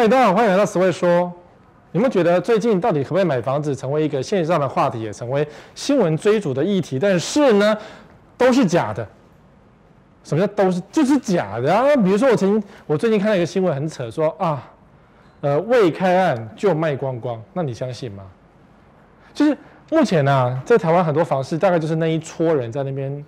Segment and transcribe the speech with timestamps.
[0.00, 1.30] 嗨，大家好，欢迎来到十位说。
[1.92, 6.98] 你们觉得最近到底可不可以买房子，成为一个线上的话题，也成为新闻追逐的议题？
[6.98, 7.76] 但是呢，
[8.38, 9.06] 都是假的。
[10.24, 10.80] 什么叫都是？
[10.90, 11.94] 就是假的啊！
[11.96, 14.66] 比如说，我曾经我最近看到一个新闻，很扯，说啊，
[15.42, 18.22] 呃，未开案就卖光光，那你相信吗？
[19.34, 19.54] 就是
[19.90, 23.22] 目前呢、啊，在台湾很多房市，大概就是那一撮人在那边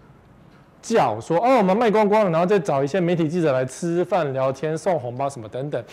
[0.81, 5.85] 叫说，哦，我们卖光光，然后再找一些媒体记者来吃饭、聊天、送红包什么等等。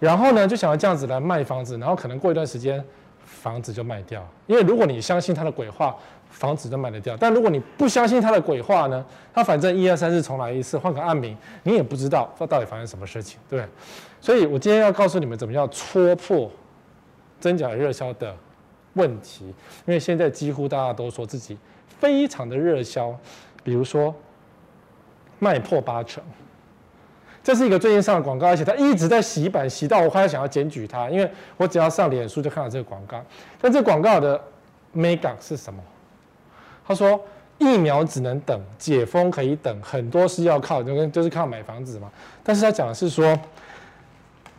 [0.00, 2.82] 然后呢，就想要这样子来卖房子，然后可能过一段时间，
[3.24, 4.26] 房子就卖掉。
[4.46, 5.96] 因为如果你相信他的鬼话，
[6.30, 7.16] 房子就卖得掉。
[7.16, 13.64] 但如果你不相信他的鬼话呢，他反正一二三四重来一次，换个案名，你也不知道他到底发生什么事情，对。
[14.20, 16.50] 所以我今天要告诉你们怎么样戳破
[17.40, 18.34] 真假热销的
[18.94, 19.46] 问题，
[19.86, 21.56] 因为现在几乎大家都说自己
[21.98, 23.16] 非常的热销，
[23.64, 24.14] 比如说
[25.38, 26.22] 卖破八成。
[27.48, 33.24] 这是一个最近上的广告，而且他一直在洗版，洗到我快要想要检举他，因为我只要上脸书就看到这个广告。
[33.58, 34.38] 但这广告的
[34.94, 35.82] mega 是什么？
[36.86, 37.18] 他说
[37.56, 42.12] 疫苗只能等，解封可以等，很多是要靠，就跟就是靠买房子嘛。
[42.44, 43.34] 但是他讲的是说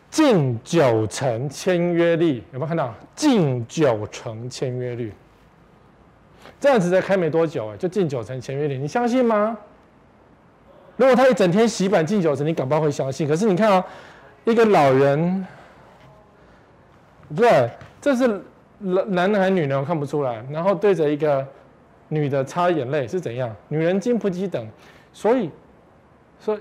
[0.09, 2.91] 近九成签约率，有没有看到？
[3.15, 5.13] 近九成签约率，
[6.59, 9.55] 这样子才开没多久，哎，就近九成签约率，你相信吗？
[10.99, 13.25] 如果他一整天洗版近九成，你搞不好会相信。
[13.25, 13.85] 可是你看啊，
[14.43, 15.47] 一个老人，
[17.29, 18.27] 不对，这是
[18.79, 19.79] 男男的还是女人？
[19.79, 20.43] 我看不出来。
[20.51, 21.47] 然后对着一个
[22.09, 23.49] 女的擦眼泪是怎样？
[23.69, 24.67] 女人经不起等，
[25.13, 25.49] 所以，
[26.37, 26.59] 所以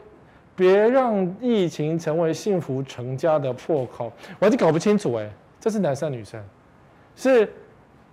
[0.54, 4.12] 别让疫情成为幸福成家的破口。
[4.38, 6.40] 我还是搞不清楚哎，这是男生女生？
[7.16, 7.52] 是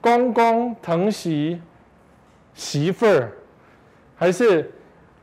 [0.01, 1.61] 公公疼惜
[2.55, 3.31] 媳妇儿，
[4.15, 4.71] 还是？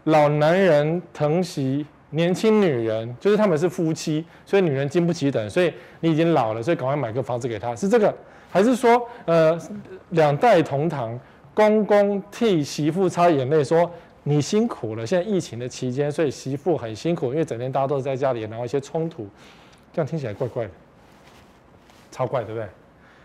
[0.05, 8.15] 老男人疼惜年轻女人，就是他们是夫妻，所以女人经不起等，所以你已经老了，所以赶快买个房子给他，是这个？
[8.51, 9.59] 还是说，呃，
[10.11, 11.19] 两代同堂，
[11.55, 13.91] 公公替媳妇擦眼泪，说
[14.25, 19.27] 你辛苦了，现在疫情的期间，所以媳妇很辛苦，因为整天大家都是在家里，然后一些冲突，
[19.93, 20.71] 这样听起来怪怪的，
[22.11, 22.69] 超怪，对不对？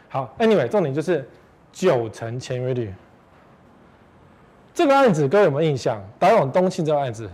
[0.07, 1.27] 好，Anyway，重点就是
[1.73, 2.93] 九成签约率。
[4.77, 5.99] 这个案子各位有没有印象？
[6.19, 7.27] 打永东庆这个案子，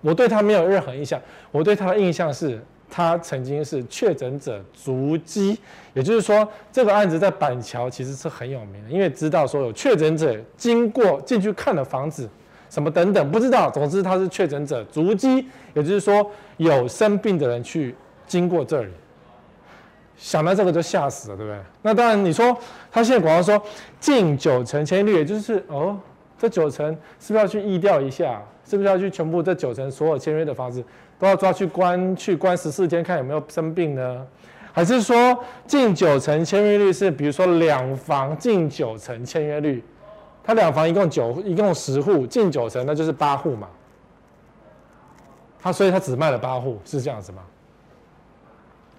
[0.00, 1.20] 我对他没有任何印象。
[1.52, 2.60] 我对他的印象是，
[2.90, 5.56] 他曾经是确诊者足迹，
[5.94, 12.28] 也就是说，这个案子在板桥其实是很有名的，因为知道说有确诊者经过进去看了房子，
[12.68, 13.70] 什么等等，不知道。
[13.70, 17.94] 总之他是确诊者足迹，也就是说有生病的人去
[18.26, 18.90] 经过这里，
[20.16, 21.60] 想到这个就吓死了，对不对？
[21.80, 22.58] 那当然，你说
[22.90, 23.62] 他现在广告说
[24.00, 25.96] 近九成千率，也就是哦。
[26.38, 26.86] 这九成
[27.18, 28.40] 是不是要去疫调一下？
[28.64, 30.84] 是不是要去全部这九成所有签约的房子
[31.18, 34.26] 都要抓去关去关十四天，看有没有生病呢？
[34.72, 39.82] 还是说近九成签约率是比如说两房近九成签约率？
[40.44, 43.66] 他两房一共九一共十户，近九成那就是八户嘛。
[45.60, 47.42] 他所以他只卖了八户，是这样子吗？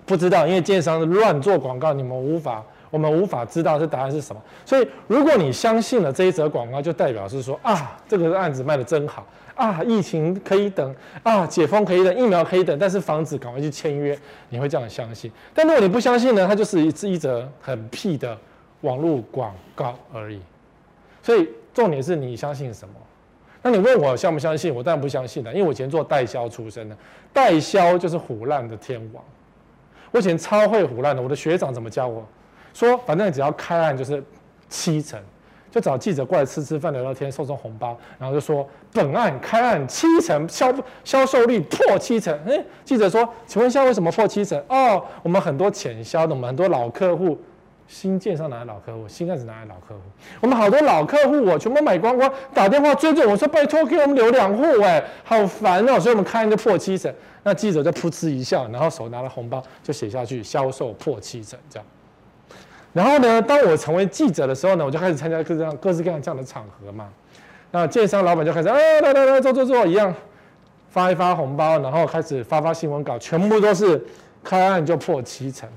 [0.06, 2.64] 不知道，因为建商乱做广告，你们无法。
[2.90, 14.18] 我们无法知道这答案是什么，所以如果你相信了这一则广告，就代表是说啊，这个案子卖得真好啊，疫情可以等啊，解封可以等，疫苗可以等，但是房子赶快去签约，
[14.50, 15.32] 你会这样相信。
[15.54, 18.38] 但如果你不相信呢，它就是一一则很屁的
[18.82, 20.42] 网络广告而已。
[21.22, 22.96] 所以重点是你相信什么？
[23.62, 24.74] 那你问我相不相信？
[24.74, 26.98] 我当然不相信了，因为我以前做代销出身的，
[27.34, 29.22] 代销就是唬烂的天王。
[30.12, 32.26] 我以前超会唬烂的，我的学长怎么教我？
[32.80, 34.24] 说反正只要开案就是
[34.70, 35.20] 七成，
[35.70, 40.74] 就找记者过来吃吃饭聊聊天，送送红包，然后就说本案开案七成销
[41.04, 42.34] 销售率破七成。
[42.48, 44.58] 哎，记者说，请问一下为什么破七成？
[44.70, 47.38] 哦，我们很多潜销的，我们很多老客户，
[47.86, 49.06] 新建上哪来老客户？
[49.10, 50.02] 新案子哪来老客户？
[50.40, 57.14] 我们好多老客户我全部买光光，打电话追着我说拜托给我们留两户，哎，好烦哦，所以我们开案就破七成。
[57.44, 61.86] 那记者就噗嗤一笑，然后手拿了红包就写下去，销售破七成这样。
[62.92, 67.08] 然后呢，当我成为记者的时候呢，我就开始参加各式各样、各式各样这样的场合嘛。
[67.72, 70.14] 那建商老板就开始，哎，来来来，坐坐坐，一样
[70.90, 74.04] 发一发红包，然后开始发发新闻稿，全部都是
[74.44, 75.70] 开案就破七成。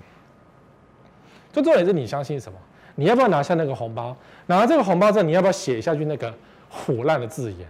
[1.53, 2.59] 最重点是你相信什么？
[2.95, 4.17] 你要不要拿下那个红包？
[4.47, 6.33] 拿了这个红包之后，你要不要写下去那个
[6.71, 7.69] 腐烂的字眼？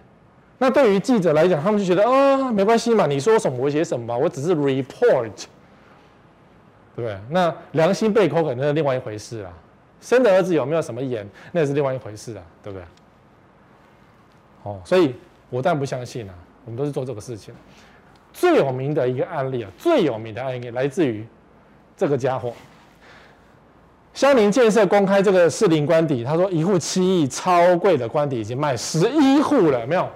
[0.59, 5.47] 那对于记者来讲，他们就觉得啊、哦，没关系嘛，你说什么我写什么吧，我只是 report。
[6.94, 7.19] 对不对？
[7.31, 9.53] 那良心被扣可能是另外一回事啊。
[10.00, 12.85] 生的儿子有没有什么眼，那也是另外一回事啊，对不对？
[14.65, 15.15] 哦，所以
[15.49, 16.35] 我但不相信啊。
[16.65, 17.53] 我们都是做这个事情。
[18.33, 21.27] 最有名的一个案例啊，最有名的案例来自于
[21.97, 22.53] 这个家伙。
[24.15, 30.09] 乡林建设公开这个士林官邸，他说一户七亿超贵的官邸已经卖十一户了，没有？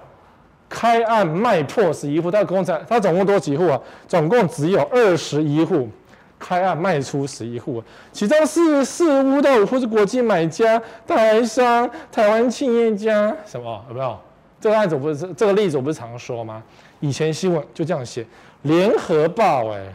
[0.68, 3.80] 开案卖破十一户，他共产他总共多几户啊？
[4.06, 5.88] 总共只有二十一户，
[6.38, 14.18] 开案卖出十一户，其中四四屋到五户是国际买家、台商、台湾企业家，什么有没有？
[14.60, 16.62] 这个案子不是这个例子我不是常说吗？
[17.00, 18.26] 以前新闻就这样写，
[18.62, 19.86] 联合报哎。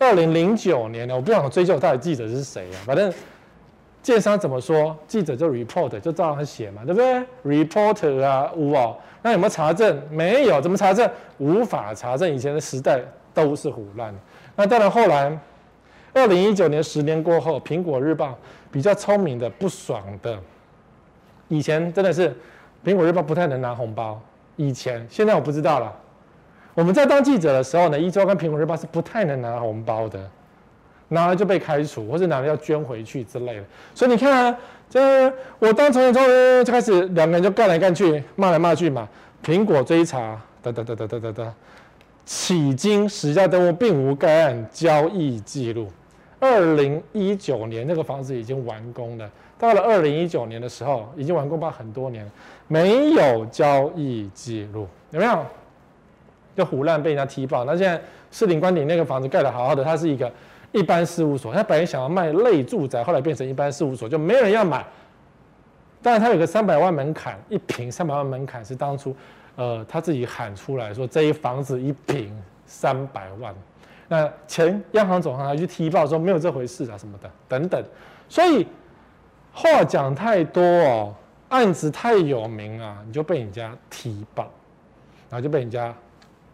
[0.00, 3.12] 二零零九年呢，我不想追究到底记者是谁啊，反正
[4.00, 10.00] 建商怎么说，记者就 report 就照样写嘛，对不对？reporter 啊，无哦，那有没有查证？
[10.08, 11.10] 没有，怎么查证？
[11.38, 12.32] 无法查证。
[12.32, 13.00] 以前的时代
[13.34, 14.14] 都是唬烂。
[14.60, 15.38] 那当然，后来
[16.12, 18.36] 二零一九年十年过后，苹果日报
[18.72, 20.36] 比较聪明的、不爽的，
[21.46, 22.36] 以前真的是
[22.84, 24.20] 苹果日报不太能拿红包，
[24.56, 25.94] 以前现在我不知道了。
[26.74, 30.28] 我们在当记者的时候呢，一周跟苹果日报是不太能拿红包的，
[31.06, 33.64] 拿了就被开除，或者拿了要捐回去之类的。
[33.94, 34.58] 所以你看啊，
[34.90, 36.20] 这我当从业中
[36.64, 39.08] 就开始两个人就干来干去，骂来骂去嘛。
[39.40, 41.54] 苹果追查，哒哒哒哒哒哒哒，
[42.28, 45.88] 迄今石家登录并无该案交易记录。
[46.38, 49.28] 二零一九年那个房子已经完工了，
[49.58, 52.30] 到了二零一九年的时候已经完工吧很多年，
[52.66, 55.42] 没有交易记录，有没有？
[56.54, 57.98] 就胡乱被人家踢爆，那现在
[58.30, 60.30] 士林官邸那个房子盖得好好的，它是一个
[60.72, 64.84] 一般事务所，他本来想要卖类住宅，后来变成一般事务所，就没人要买。
[66.02, 69.16] 但是它有个三百万门槛，一平三百万门槛是当初，
[69.58, 72.32] 呃，他自己喊出来说这一房子一平
[72.64, 73.52] 三百万，
[74.06, 77.84] 那前央行总行还去踢爆说没有这回事啊什么的等等，
[78.28, 78.64] 所以
[79.52, 81.14] 话讲太多哦，
[81.48, 84.44] 案子太有名啊，你就被人家踢爆，
[85.28, 85.92] 然后就被人家。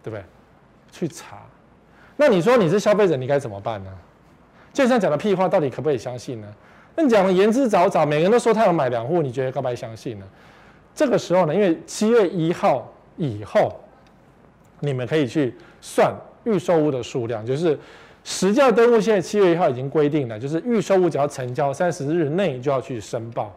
[0.05, 0.23] 对不对？
[0.93, 1.39] 去查，
[2.15, 3.91] 那你说你是消费者，你该怎么办呢？
[4.71, 6.55] 建商讲的屁话，到底可不可以相信呢？
[6.95, 10.27] 那你讲的言之凿凿，每个人都说他有买两户，你觉得该不该相信呢？
[10.95, 12.87] 这个时候呢，因为七月一号
[13.17, 13.73] 以后，
[14.81, 16.15] 你们可以去算
[16.45, 17.79] 预售屋的数量，就是
[18.23, 19.01] 实价登录。
[19.01, 23.53] 现在七月一号已经规定了，就是预售屋只要成交三十日内就要去申报。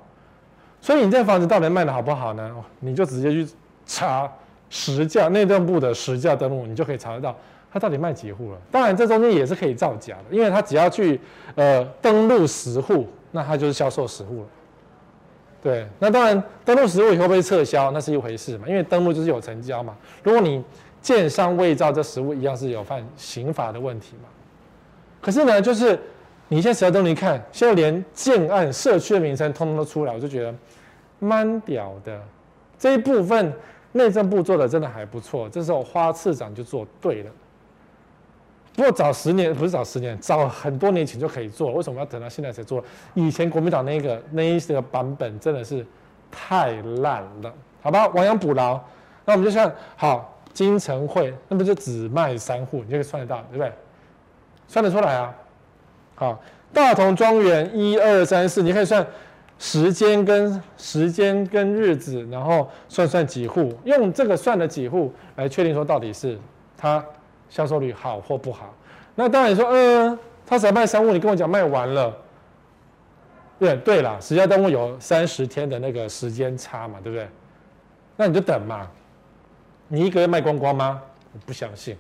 [0.82, 2.56] 所以你这房子到底卖的好不好呢？
[2.80, 3.48] 你就直接去
[3.86, 4.32] 查。
[4.70, 7.34] 实价内政部的实价登录，你就可以查得到
[7.72, 8.58] 它到底卖几户了。
[8.70, 11.18] 当然，这中间也是可以造假的，因为它只要去
[11.56, 14.48] 呃登录实户，那它就是销售实户了。
[15.62, 19.96] 对，那当然登录实物以后被撤销，那是一回事嘛，因为登录就是有成交嘛。
[20.24, 20.64] 如果你
[21.02, 24.30] 建商伪造这实物，一样是有犯刑法的问题嘛。
[25.22, 26.00] 可是呢，就是
[26.48, 30.54] 你现在实价登录一看，现在连建案社区的名称通通都出来，我就觉得
[31.20, 32.22] 蛮屌的
[32.78, 33.54] 这一部分。
[33.94, 37.32] 内政部做的真的还不错，这时候花次长就做对了。
[38.78, 42.82] 不过早十年不是早十年，早很多年前就可以做，为什么要等到现在才做？
[43.16, 45.84] 以前国民党那个那一个版本真的是
[46.30, 47.52] 太烂了，
[47.82, 48.08] 好吧？
[48.10, 48.80] 亡羊补牢，
[49.26, 53.74] 那我们就算好金城会，那不就只卖三户，你就可以算得到，对不对？
[54.68, 55.34] 算得出来啊。
[56.14, 56.40] 好，
[56.72, 59.04] 大同庄园一二三四，你可以算。
[59.60, 66.38] 时间跟时间跟日子，然后算算几户，用这个算了几户来确定说到底是
[66.78, 67.04] 它
[67.50, 68.74] 销售率好或不好。
[69.16, 72.16] 那当然说，嗯，他只卖三户，你跟我讲卖完了，
[73.60, 77.28] 对对啦，实价登录有三十天的那个时间差嘛，对不对？
[78.16, 78.88] 那你就等嘛，
[79.88, 81.02] 你一个月卖光光吗？
[81.34, 81.96] 我不相信，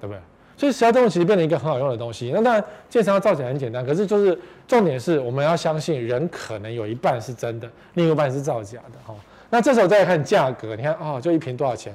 [0.00, 0.20] 对不对？
[0.56, 2.30] 所以实价登录其实变成一个很好用的东西。
[2.34, 8.98] 那当然，建商要造假很简单，可是就是重点是我们要相信人可能有一半是真的，另一半是造假的。
[9.06, 9.14] 哈，
[9.50, 11.94] 那这时候再看价格，你看哦，就一瓶多少钱？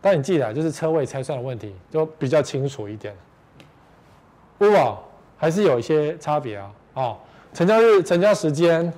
[0.00, 3.14] 但你记得，就是车位拆算的问题，就比较清楚一点。
[4.58, 5.02] 不过
[5.36, 6.72] 还是有一些差别啊。
[6.94, 7.18] 哦，
[7.52, 8.92] 成交日、成交时间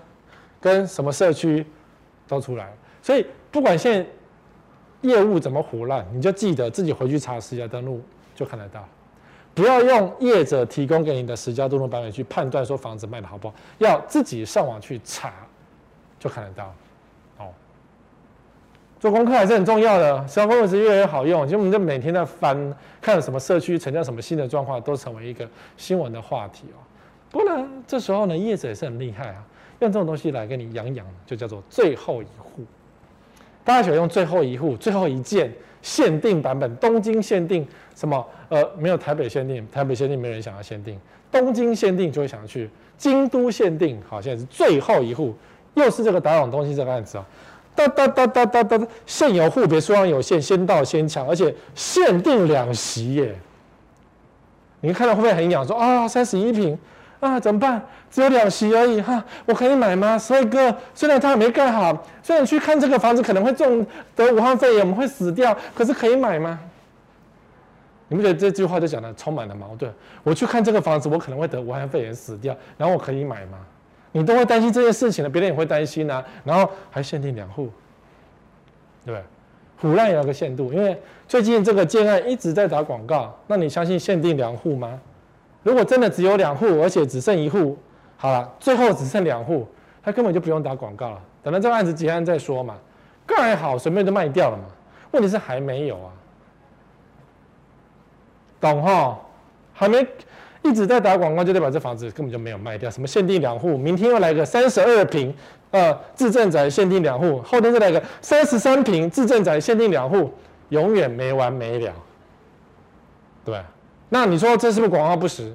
[0.61, 1.67] 跟什么社区
[2.27, 4.07] 都出来，所以不管现。
[5.03, 8.01] 业务怎么胡烂，你就记得自己回去查实价登录
[8.37, 8.89] 就看得到，
[9.53, 15.33] 不要用业者提供给你的实价登录版本去判断说房子卖的好不好，要自己上网去查
[16.21, 16.73] 就看得到。
[19.03, 25.45] 做功课还是很重要的，实价登录是越来越好用，其实我们就每天在翻，看什么社区成交什么新的状况，都成为一个
[25.77, 26.79] 新闻的话题哦。
[27.29, 29.45] 不过呢，这时候呢，业者也是很厉害啊，
[29.81, 32.63] 用这种东西来给你养养，就叫做最后一户。
[33.65, 37.67] 大家喜欢用最后一户、最后一件限定版本，东京限定
[37.97, 38.25] 什么？
[38.51, 40.97] 呃，没有台北限定，台北限定没人想要限定，
[41.29, 45.35] 东京限定就会想要去，京都限定，好，现在是最后一户，
[45.75, 47.27] 又是这个打档东西这个案子啊，
[47.75, 53.35] 哒哒哒哒哒哒，现有户别数量有限，先到先抢，而且限定两席耶，
[54.81, 55.67] 你看到会不会很痒？
[55.67, 56.79] 说啊，三十一平
[57.21, 57.83] 啊，怎么办？
[58.11, 60.19] 只有两席而已哈、我可以买吗？
[60.19, 66.59] 所以哥，虽然它还没盖好，虽然去看这个房子可能会中得武汉肺炎，我们会死掉，可是可以买吗？
[68.09, 69.91] 你不觉得这句话就讲的充满了矛盾？
[70.23, 73.59] 我去看这个房子，我可能会得武汉肺炎死掉，然后我可以买吗？
[74.12, 76.25] 你都会担心这件事情了，别人也会担心啊。
[76.45, 77.71] 然后还限定两户，
[79.04, 79.90] 对不对？
[79.90, 83.37] 唬烂也有个限度，因为最近这个建案一直在打广告。
[83.47, 85.00] 那你相信限定两户吗？
[85.62, 87.76] 如果真的只有两户，而且只剩一户，
[88.16, 89.66] 好了，最后只剩两户，
[90.02, 91.21] 他根本就不用打广告了。
[91.42, 92.76] 等到这个案子结案再说嘛，
[93.26, 94.64] 盖好随便就卖掉了嘛。
[95.11, 96.12] 问题是还没有啊。
[98.61, 99.19] 懂哈？
[99.75, 100.07] 还没
[100.62, 102.90] 一直在打广告，就代表这房子根本就没有卖掉。
[102.90, 105.35] 什么限定两户，明天又来个三十二平，
[105.71, 110.33] 呃，自住宅限定两户，后天再来个三十三平自住宅限定两户，
[110.69, 111.92] 永远没完没了。
[113.45, 113.61] 对，
[114.09, 115.52] 那你说这是不是广告不实？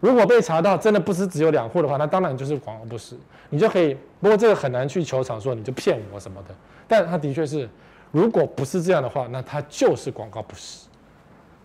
[0.00, 3.16] 如果被查到真的不是只有两户的话，那当然就是广告不实，
[3.48, 3.96] 你就可以。
[4.20, 6.54] 不过这个很难去求偿说你就骗我什么的，
[6.86, 7.68] 但他的确是，
[8.10, 10.87] 如果不是这样的话，那他就是广告不实。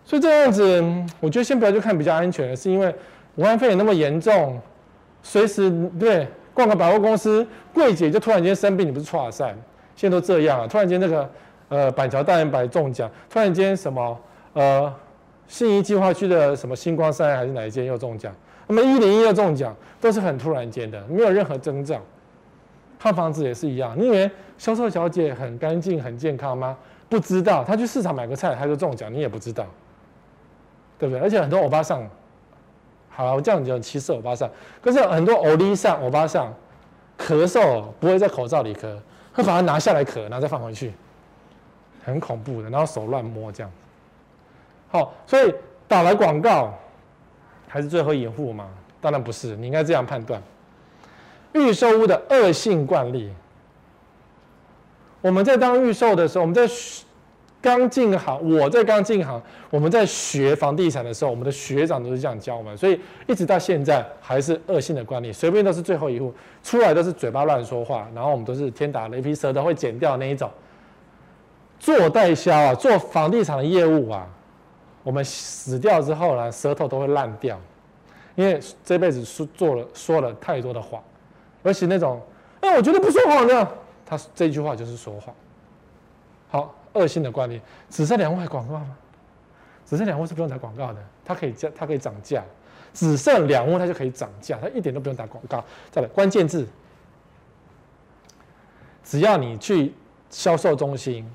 [0.04, 0.84] 所以这样子，
[1.18, 2.94] 我觉得先不要去看比较安全的，是因为
[3.36, 4.60] 武汉肺炎那么严重，
[5.22, 9.54] 随时对逛个百货公司，柜姐就突然间生病，你不是剉赛？
[9.96, 11.30] 现在都这样啊，突然间那个
[11.68, 14.20] 呃板桥大圆白中奖，突然间什么
[14.52, 14.92] 呃
[15.48, 18.30] 信义计划区的什么星光三还是哪一间又中奖，
[18.66, 21.98] 那么一零一又中奖，都是很突然间的，没有任何征兆。
[22.98, 26.76] 看房子也是一样，你以为销售小姐很干净很健康吗？
[27.08, 29.66] 不知道，她去市场买个菜，她就中奖，你也不知道。
[31.04, 31.20] 对不对？
[31.20, 32.08] 而且很多欧巴桑，
[33.10, 34.48] 好，我这样讲歧视欧巴桑。
[34.80, 36.50] 可是很多欧丽桑、欧巴桑
[37.18, 38.96] 咳嗽不会在口罩里咳，
[39.34, 40.94] 会把它拿下来咳，然后再放回去，
[42.02, 42.70] 很恐怖的。
[42.70, 43.70] 然后手乱摸这样。
[44.88, 45.54] 好，所以
[45.86, 46.72] 打了广告
[47.68, 48.66] 还是最后一户吗？
[49.02, 50.42] 当然不是，你应该这样判断。
[51.52, 53.30] 预售屋的恶性惯例，
[55.20, 56.66] 我们在当预售的时候，我们在。
[57.64, 66.30] 刚进行，我在刚进行，我们在学房地产的时候，我们的学长都是这样教我们，所以一直到现在还是恶性的惯例，随便都是最后一户，
[66.62, 70.50] 出来都是嘴巴乱说话，然后我们都是天打雷劈，舌头会剪掉那一种。
[71.78, 74.28] 做代销啊，做房地产的业务啊，
[75.02, 77.58] 我们死掉之后呢，舌头都会烂掉，
[78.34, 81.02] 因为这辈子说做了说了太多的谎，
[81.62, 82.20] 而且那种，
[82.60, 83.66] 哎，我觉得不说谎的，
[84.04, 85.34] 他这句话就是说谎。
[86.50, 86.74] 好。
[86.94, 87.60] 恶性的惯例，
[87.90, 88.96] 只剩两户还广告吗？
[89.86, 92.42] 只剩两户是不用打广告的，它可以价，它可以涨价。
[92.94, 95.62] 只剩两户，它就可以涨价，它一点都不用打广告。
[95.90, 96.64] 再来，关键字，
[99.02, 99.92] 只要你去
[100.30, 101.28] 销售中心、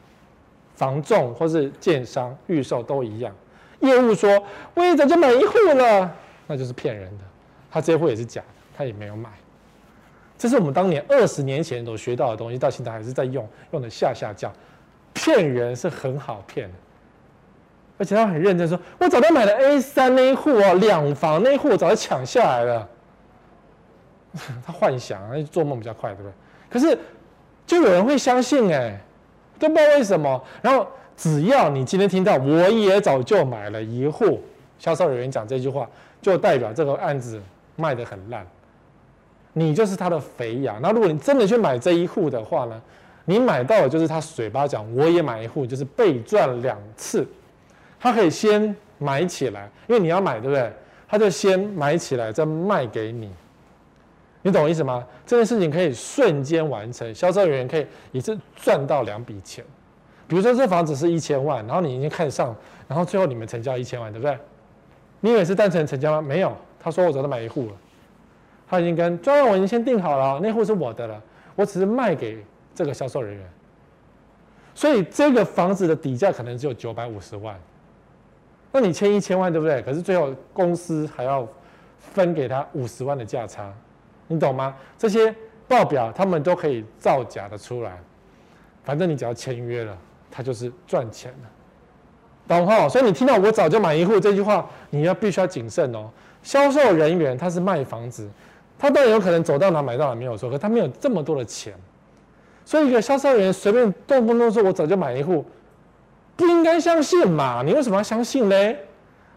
[0.75, 3.35] 房仲或是建商预售都一样，
[3.81, 4.41] 业务说
[4.73, 6.15] 我一早就买一户了，
[6.47, 7.23] 那就是骗人的，
[7.69, 8.47] 他这户也是假的，
[8.77, 9.29] 他也没有买。
[10.37, 14.49] 这是我们当年二十年前都学到的东西，到现在还是在用，用的下下叫。
[15.13, 16.75] 骗人是很好骗的，
[17.97, 22.87] 而且他很认真说：“我早就买了 A 三那一户哦，两房那一户我早就抢下来了。”
[24.65, 26.31] 他幻想，他做梦比较快，对不对？
[26.69, 26.97] 可是
[27.65, 28.99] 就有人会相信哎，
[29.57, 30.41] 都不知道为什么。
[30.61, 30.87] 然后
[31.17, 34.39] 只要你今天听到我也早就买了一户，
[34.77, 35.89] 销售人员讲这句话，
[36.21, 37.41] 就代表这个案子
[37.75, 38.45] 卖得很烂，
[39.53, 40.79] 你就是他的肥羊。
[40.81, 42.81] 那如果你真的去买这一户的话呢？
[43.29, 47.23] 你买到的就是他嘴巴讲，我也买一户，就是被赚两次。
[47.99, 50.73] 他可以先买起来，因为你要买，对不对？
[51.07, 53.31] 他就先买起来，再卖给你。
[54.41, 55.05] 你懂我意思吗？
[55.27, 59.63] 这件事情可以瞬间完成，销售人员可以一次赚到两笔钱。
[60.27, 62.55] 比如说这房子是一千万，然后你已经看上，
[62.87, 64.35] 然后最后你们成交一千万，对不对？
[65.19, 66.19] 你以为是单纯成交吗？
[66.19, 67.73] 没有，他说我早就买一户了，
[68.67, 71.21] 他已经跟专案我已经先定好了，那户是我的了，
[71.55, 72.43] 我只是卖给。
[72.79, 73.45] 这个销售人员，
[74.73, 77.59] 所以这个房子的底价可能只有九百五十万，
[78.71, 79.81] 那你签一千万对不对？
[79.81, 81.45] 可是最后公司还要
[81.99, 83.69] 分给他五十万的价差，
[84.27, 84.73] 你懂吗？
[84.97, 85.35] 这些
[85.67, 87.99] 报表他们都可以造假的出来，
[88.85, 89.97] 反正你只要签约了，
[90.31, 91.49] 他就是赚钱了，
[92.47, 92.87] 懂哈？
[92.87, 96.09] 所以你听到我早就买一户这句话，你要必须要谨慎哦。
[96.41, 98.25] 销售人员他是卖房子，
[98.77, 101.73] 他当然有可能走到哪买到哪没有错，可他没有这么多的钱。
[102.69, 105.43] 所以一个销售人员随便动不动说，我早就买一户，
[106.35, 107.63] 不应该相信嘛？
[107.65, 108.77] 你为什么要相信嘞？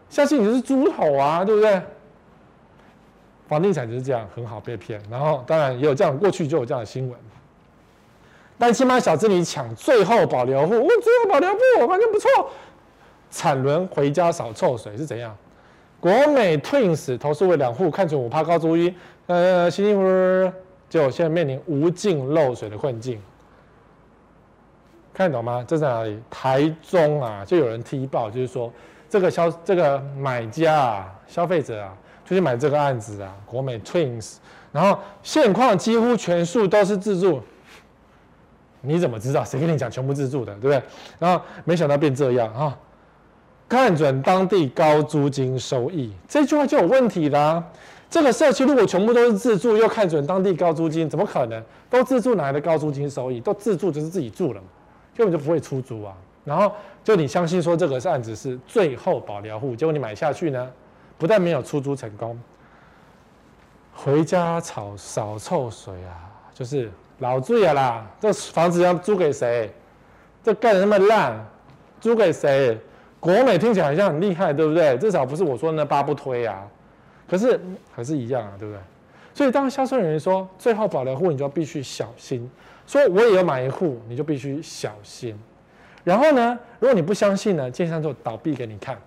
[0.07, 1.81] 相信你就是猪头啊，对不对？
[3.47, 5.01] 房地产就是这样，很好被骗。
[5.09, 7.19] 然后当然也有这样，过去就有这样的新闻。
[8.59, 12.29] 但起码小资你抢最后保留户，我最后保留户，我发现不错。
[13.31, 15.35] 产轮回家扫臭水是怎样？
[15.99, 20.53] 国美 Twins 投诉为两户看准五趴高租金，呃，辛辛苦苦，
[20.93, 23.19] 结果现在面临无尽漏水的困境。
[25.11, 25.65] 看得懂吗？
[25.67, 26.19] 这在哪里？
[26.29, 28.71] 台中啊，就有人踢爆，就是说
[29.09, 34.35] 这个消这个买家啊，消费者啊，就去买这个案子啊，国美 Twins，
[34.71, 37.41] 然后现况几乎全数都是自助。
[38.81, 39.43] 你怎么知道？
[39.43, 40.79] 谁跟你讲全部自助的，对不对？
[41.17, 42.77] 然后没想到变这样啊！
[43.67, 47.63] 看准当地高租金收益，这句话就有问题啦。
[48.13, 51.63] 这个社区如果全部都是自住，又看准当地高租金，怎么可能？
[51.89, 53.39] 都自住哪来的高租金收益？
[53.39, 54.67] 都自住就是自己住了嘛。
[55.17, 56.13] 根本就不会出租啊，
[56.45, 56.71] 然后
[57.03, 60.69] 就你相信说这个案子是最后保留户，结果你买下去呢，
[61.17, 62.39] 不但没有出租成功，
[63.91, 69.73] 回家炒少臭水啊，就是老醉了啦，这房子要租给谁？
[70.43, 71.43] 这盖得那么烂，
[71.99, 72.79] 租给谁？
[73.19, 74.95] 国美听起来好像很厉害，对不对？
[74.99, 76.61] 至少不是我说那八不推啊，
[77.27, 77.59] 可是
[77.91, 78.79] 还是一样啊，对不对？
[79.33, 82.49] 所以当销售人员说最后保留户，你就必须小心。
[82.85, 85.35] 说我也要买一户，你就必须小心。
[86.03, 88.97] 然后呢，如果你不相信呢，建商就倒闭给你看。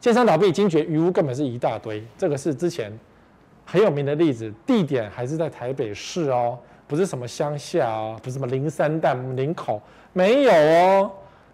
[0.00, 2.04] 建商倒闭，惊觉余屋根本是一大堆。
[2.16, 2.92] 这个是之前
[3.64, 9.80] 很有名的例子，地点还是在台北市哦，不是什么乡下哦，不是什么林三淡林口，
[10.12, 11.10] 没有哦。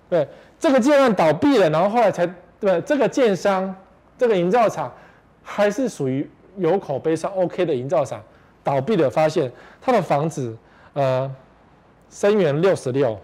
[0.09, 0.27] 对，
[0.59, 2.27] 这个建案倒闭了，然后后来才
[2.59, 3.75] 对这个建商
[4.19, 4.93] 这个营造厂
[5.45, 8.21] 还是属于有口碑上 OK 的营造厂，
[8.65, 10.57] 倒闭了，发现他的房子。
[10.95, 11.29] 呃，
[12.09, 13.19] 生源六十六，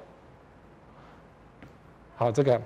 [2.17, 2.61] 好，这个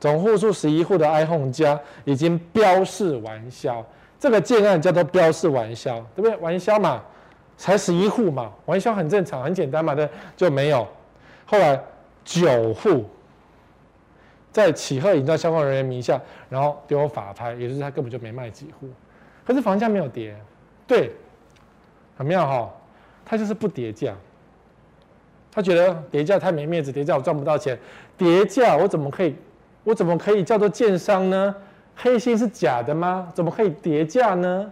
[0.00, 3.84] 总户数十一户的 iPhone 家已经标示完销，
[4.18, 6.34] 这个建案叫做标示完销，对不对？
[6.38, 7.02] 完销嘛，
[7.58, 10.88] 才十一户嘛，完销很正常，很简单嘛，对，就没有。
[11.44, 11.78] 后来
[12.24, 13.04] 九户
[14.50, 18.88] 在启赫营造相关人员名下，然后丢法拍，也就是他根本就没卖几户，
[19.46, 20.36] 可是房价没有跌，
[20.86, 21.12] 对，
[22.18, 22.74] 很妙哈，
[23.24, 24.12] 他就是不跌价。
[25.52, 27.78] 他觉得跌价太没面子，跌价我赚不到钱，
[28.18, 29.34] 跌价我怎么可以，
[29.84, 31.54] 我怎么可以叫做建商呢？
[31.94, 33.26] 黑心是假的吗？
[33.34, 34.70] 怎么可以跌价呢？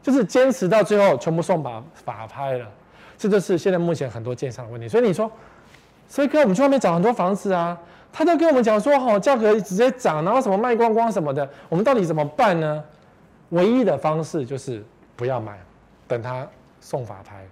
[0.00, 2.66] 就是坚持到最后，全部送法法拍了，
[3.18, 4.86] 这就是现在目前很多建商的问题。
[4.86, 5.28] 所以你说，
[6.06, 7.76] 所以跟我们去外面找很多房子啊，
[8.12, 12.84] 他都跟我们讲说，哦，价格直接涨，然后什么卖光光什么的，我们到底怎么办呢？
[13.54, 14.84] 唯一的方式就是
[15.16, 15.58] 不要买，
[16.06, 16.46] 等他
[16.80, 17.44] 送法拍。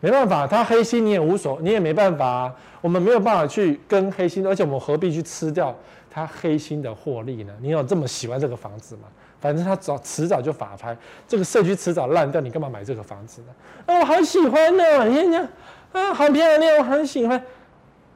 [0.00, 2.54] 没办法，他黑心你也无所，你也没办法啊。
[2.80, 5.74] 我们没有办法去跟黑心，而且我们何必去吃掉
[6.08, 7.52] 他黑心的获利呢？
[7.60, 9.08] 你有这么喜欢这个房子吗？
[9.40, 13.48] 反正他早迟早就法拍，这个社区迟早烂掉，你干嘛买这个房子呢？
[13.86, 15.48] 啊，我好喜欢呢，你看，
[15.92, 17.40] 啊，好漂亮，我很喜欢。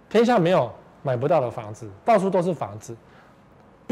[0.08, 0.72] 天下没有
[1.02, 2.96] 买不到的房子，到处都是房子，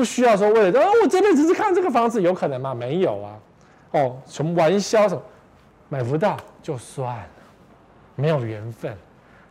[0.00, 2.72] 不需要说为了，啊，我这辈子只是看这个房子，有可能吗？
[2.72, 3.38] 没有啊。
[3.90, 5.20] 哦，什么玩笑什么，
[5.90, 7.28] 买不到就算了。
[8.16, 8.96] 没有缘分，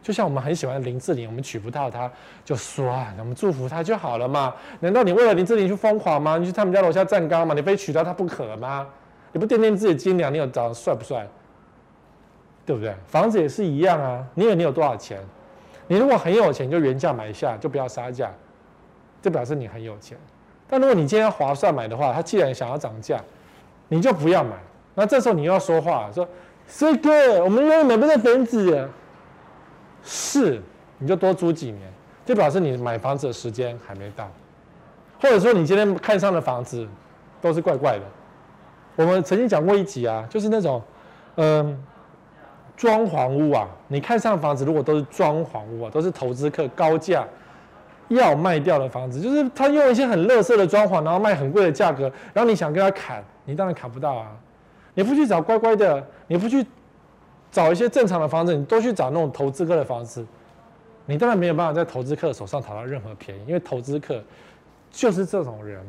[0.01, 2.11] 就像我们很喜欢林志玲，我们娶不到她
[2.43, 4.51] 就算了，我们祝福她就好了嘛。
[4.79, 6.39] 难道你为了林志玲去疯狂吗？
[6.39, 7.53] 你去他们家楼下站岗吗？
[7.53, 8.87] 你非娶到她不可吗？
[9.31, 11.27] 你不掂掂自己斤两，你有长得帅不帅？
[12.65, 12.95] 对不对？
[13.05, 14.25] 房子也是一样啊。
[14.33, 15.21] 你以为你有多少钱？
[15.85, 18.31] 你如果很有钱，就原价买下，就不要杀价，
[19.21, 20.17] 这表示你很有钱。
[20.69, 23.19] 但如果你今天划算买的话，他既然想要涨价，
[23.87, 24.51] 你就不要买。
[24.95, 26.27] 那这时候你又要说话说。
[26.71, 28.87] 这个我们永远买不到房子，
[30.03, 30.61] 是
[30.99, 31.91] 你就多租几年，
[32.23, 34.29] 就表示你买房子的时间还没到，
[35.19, 36.87] 或者说你今天看上的房子
[37.41, 38.03] 都是怪怪的。
[38.95, 40.79] 我们曾经讲过一集啊，就是那种
[41.37, 41.83] 嗯
[42.77, 47.25] 装潢屋啊，你看上房子如果都是装潢屋啊，都是投资客高价
[48.15, 54.31] 要卖掉的房子，就是他用一些很垃圾的装潢，然后卖很贵的价格，然后你想跟他砍，你当然砍不到啊。
[54.95, 56.65] 你不去找乖乖的，你不去
[57.51, 60.25] 找一些正常的房子，你都去找那种投资客的房子，
[61.05, 64.21] 你当然没有办法在投资客手上讨到任何便宜，因为投资客
[64.91, 65.81] 就是这种人，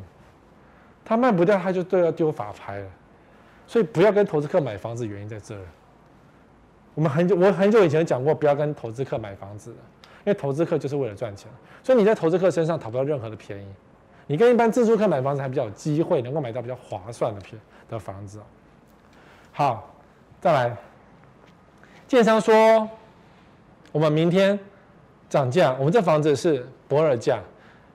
[1.05, 2.87] 他卖不掉他就都要丢法拍了，
[3.67, 5.61] 所以不要跟投资客买房子，原因在这儿。
[6.95, 9.75] 我们很久我很久以前讲过，不要跟投资客买房子，
[10.31, 11.51] 因为投资客就是为了赚钱，
[11.83, 13.67] 所以你在投资客身上讨不到任何的便宜，
[14.29, 18.39] 你跟一般自住客买房子还比较有机会能够买到比较划算的便的房子。
[19.51, 19.93] 好，
[20.41, 20.77] 再来。
[22.07, 22.89] 建商说，
[23.91, 24.57] 我们明天
[25.29, 27.41] 涨价，我们这房子是不二价，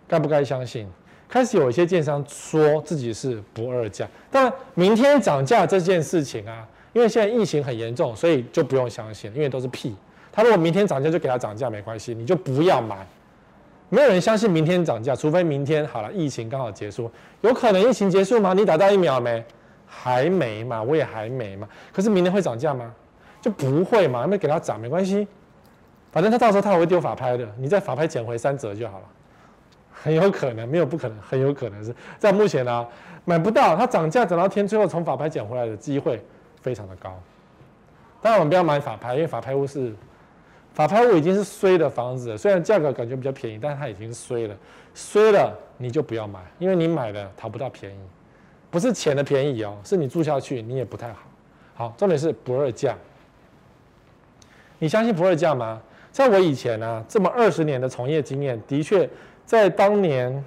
[0.06, 0.86] 该不该相信？
[1.30, 9.96] 开始有一些建商说自己是不二价，但明天涨价这件事情啊，因为现在疫情很严重，所以就不用相信，因为都是屁。
[10.36, 13.08] 他如果明天涨价就给他涨价没关系，你就不要买，
[13.88, 18.54] 没有人相信明天涨价，除非明天好了，疫情刚好结束，有可能疫情结束吗？
[18.54, 19.42] 你打到疫苗没？
[19.88, 21.68] 还没嘛，我也还没嘛。
[21.94, 22.94] 可是明天会涨价吗？
[23.42, 25.26] 就不会嘛，没给他涨没关系，
[26.12, 29.06] 反正他到时候他还会丢法拍的，你在法拍捡回三折就好了。
[29.94, 32.86] 很有可能，没有不可能，很有可能是在目前呢、
[33.24, 36.22] 买不到，它涨价涨到天，最后从法拍捡回来的机会
[36.62, 37.18] 非常的高。
[38.22, 39.94] 当然我们不要买法拍，因为法拍屋是
[40.76, 44.56] 法拍屋已经是衰的房子了，虽然价格感觉比较便宜，但是它已经衰了，
[44.94, 47.98] 衰了你就不要买，因为你买了讨不到便宜，
[48.70, 51.20] 不是钱的便宜哦，是你住下去你也不太好。
[51.74, 52.96] 好，重点是不二价，
[54.78, 55.82] 你相信不二价吗？
[56.12, 59.10] 在我以前呢、啊，这么二十年的从业经验，的确。
[59.46, 60.44] 在当年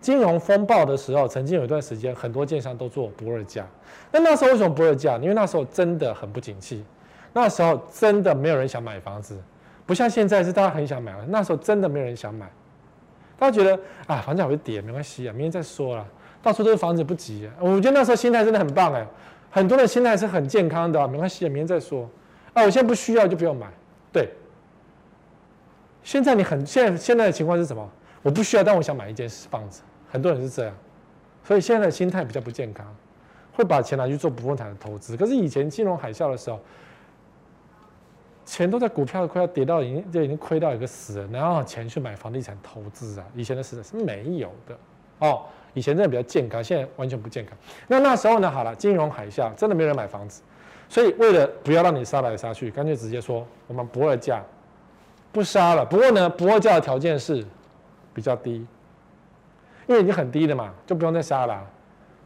[0.00, 3.64] 金融风暴的时候，曾经有一段时间，很多建商都做不二价。
[4.10, 5.16] 那那时候为什么不二价？
[5.18, 6.82] 因为那时候真的很不景气，
[7.36, 9.38] 那时候真的没有人想买房子，
[9.84, 11.14] 不像现在是大家很想买。
[11.28, 12.50] 那时候真的没有人想买，
[13.38, 16.06] 大家觉得啊，房价会跌，没关系啊，明天再说了。
[16.42, 17.52] 到处都是房子，不急啊。
[17.60, 19.06] 我觉得那时候心态真的很棒哎，
[19.50, 22.08] 很多人心态是很健康的，没关系啊，明天再说。
[22.54, 23.66] 啊，我现在不需要就不用买。
[24.10, 24.30] 对，
[26.02, 27.86] 现在你很现在现在的情况是什么？
[28.22, 29.82] 我不需要，但我想买一间房子。
[30.10, 30.74] 很多人是这样，
[31.44, 32.86] 所以现在的心态比较不健康，
[33.52, 35.18] 会把钱拿去做不动产的投资。
[35.18, 36.58] 可是以前金融海啸的时候，
[38.46, 43.26] 钱都在股票快要跌到已经就已经亏到一个死了，然后钱去买房地产投资啊？
[43.34, 44.78] 以前的时代是没有的
[45.18, 45.42] 哦。
[45.74, 47.54] 以前真的比较健康，现在完全不健康。
[47.86, 48.50] 那那时候呢？
[48.50, 50.40] 好了，金融海啸真的没人买房子，
[50.88, 54.42] 所以为了不要让你杀来杀去，干脆直接说我们不二价，
[55.30, 55.84] 不杀了。
[55.84, 57.44] 不过呢，不二价的条件是。
[58.14, 58.66] 比较低，
[59.86, 61.62] 因为已经很低了嘛，就不用再杀了，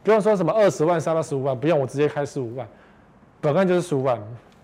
[0.01, 2.65] 不用说什么二十万杀到十五万，不用，我直接开十五万，
[3.41, 4.17] 本来就是十五万，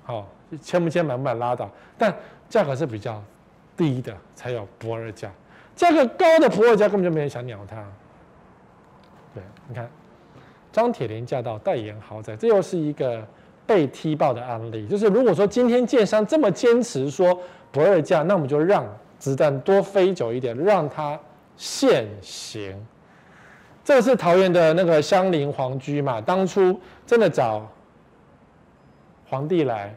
[0.06, 0.26] 好，
[0.62, 2.14] 签不签买不买拉倒，但
[2.50, 3.22] 价格是比较
[3.76, 5.32] 低的才有不二价，
[5.76, 7.84] 价格高的不二价根本就没人想鸟它。
[9.34, 9.90] 对，你看
[10.72, 13.26] 张铁林驾到代言豪宅，这又是一个
[13.66, 17.40] 被踢爆的案例，就是如果说今天建商这么坚持说
[17.72, 18.86] 不二价，那我们就让。
[19.20, 21.20] 子弹多飞久一点，让它
[21.56, 22.86] 现行。
[23.84, 26.22] 这是桃园的那个香菱皇居嘛？
[26.22, 27.68] 当初真的找
[29.28, 29.96] 皇帝来，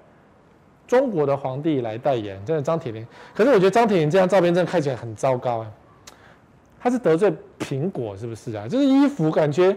[0.90, 3.06] 中国的皇帝来代言，真的张铁林。
[3.32, 5.70] 可是我觉得张铁林这张照片真的看起来很糟糕啊！
[6.80, 8.66] 他是得罪苹果是不是啊？
[8.66, 9.76] 就是衣服感觉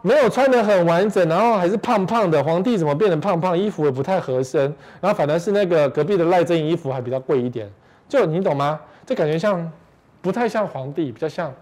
[0.00, 2.40] 没有穿的很完整，然后还是胖胖的。
[2.44, 3.58] 皇帝怎么变成胖胖？
[3.58, 7.68] 衣服也不太合身，然后反而是那个隔壁的赖正衣服还比较贵一点。
[8.08, 8.80] 就你懂吗？
[9.04, 9.68] 这感觉像，
[10.22, 11.52] 不太像皇帝，比较像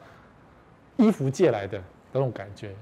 [0.96, 1.80] 衣服借来的
[2.12, 2.72] 那种感觉。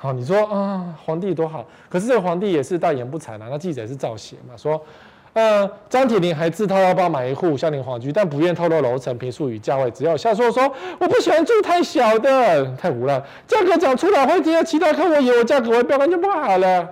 [0.00, 3.48] 好，你说啊，皇帝多好，可是这个皇帝也是大言不惭啊。
[3.50, 4.80] 那记者也是造写嘛，说，
[5.32, 16.88] 呃，张铁林还自掏腰包买一户相邻皇居，但不愿透露楼层、平数与价位，只要下说说我不喜欢住太小的，太胡乱，价格涨出来会听到其他客户以为价格会标杆就不好了，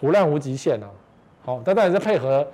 [0.00, 0.86] 胡乱无极限啊。
[1.44, 2.46] 好，但当然是配合。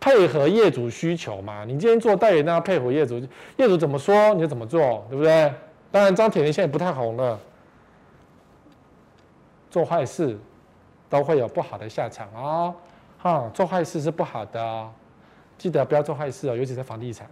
[0.00, 3.20] 配合业主需求嘛，你今天做代言，那要配合业主，
[3.56, 5.52] 业主怎么说你就怎么做，对不对？
[5.90, 7.36] 当然张铁林现在不太红了，
[9.70, 10.38] 做坏事
[11.08, 12.74] 都会有不好的下场哦。
[13.18, 14.90] 哈，做坏事是不好的，
[15.56, 17.28] 记得不要做坏事哦，尤其是房地产，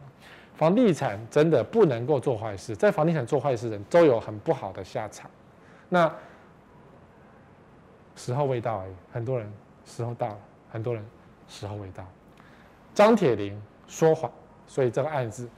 [0.55, 5.31] 房地产真的不能够做坏事，在房地产做坏事的人都有很不好的下场。
[5.88, 6.12] 那
[8.16, 9.53] 时候未到而已，很多人
[9.85, 10.38] 时候到了，
[10.70, 11.05] 很多人
[11.46, 12.05] 时候未到。
[12.92, 14.31] 张铁林说谎，
[14.66, 15.49] 所以这个案子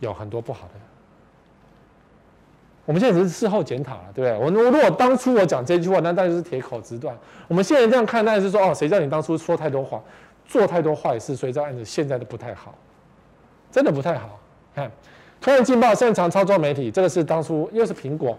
[0.00, 0.74] 有很多不好的。
[2.84, 4.38] 我们现在只是事后检讨了，对不对？
[4.38, 7.16] 我我如果当初我讲这句话，那当然是铁口直断。
[7.46, 10.02] 我们现在这样看，那是说哦，谁叫你当初说太多话，
[10.46, 12.74] 做太多坏事，所以这个案子现在都不太好，
[13.70, 14.38] 真的不太好。
[14.74, 14.90] 看，
[15.40, 18.36] 突然劲爆，擅长操作媒体，这个是当初又是苹果，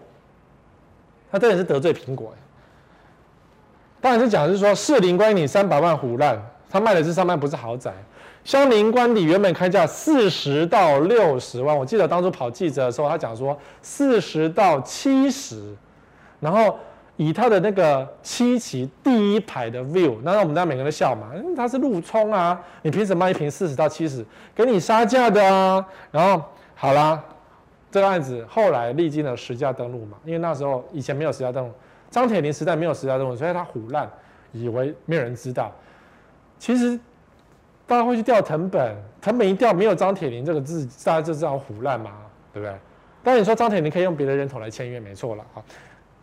[1.32, 2.34] 他真的是得罪苹果。
[4.00, 6.38] 当然是讲是说，士林关于你三百万唬烂。
[6.70, 7.94] 他卖的是上半不是豪宅，
[8.44, 15.74] 香菱官邸原本开价四十到六十万，我记得当初跑记者的时候，他讲说四十到七十，
[16.40, 16.78] 然后
[17.16, 24.22] 以他的那个七期第一排的 view，那我们大家每个人都笑嘛，嗯，他是路冲啊，你凭什么卖一瓶四十到七十？
[24.54, 25.84] 给你杀价的啊。
[26.10, 27.24] 然后好啦，
[27.90, 31.72] 这个案子后来历经了实价登录嘛，因为那时候以前没有实价登录，
[32.10, 34.06] 张铁林时代没有实价登录，所以他唬烂，
[34.52, 35.72] 以为没有人知道。
[36.58, 36.98] 其实
[37.86, 42.12] 大家会去调藤本，藤本一调没有张铁林这个字，大家就知道唬烂嘛，
[42.52, 42.74] 对不对？
[43.22, 45.62] 当然你说张铁林可以用别的人头来签约，没错了啊。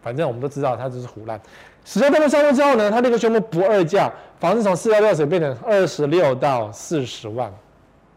[0.02, 1.39] 反正我们都知道他就是唬烂。
[1.86, 7.54] 实价登录上路之后呢，他立刻宣布不二价，房子从四幺六水变成二十六到四十万。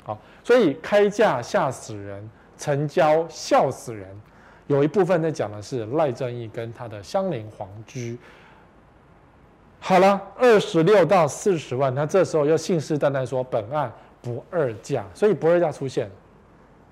[0.03, 4.09] 好，所以开价吓死人，成交笑死人。
[4.67, 8.19] 有一部分在讲的是赖正鎰跟他的香菱皇居。
[9.87, 13.93] 好了，二十六到四十万，他这时候又信誓旦旦说本案
[14.23, 16.11] 不二价，所以不二价出现。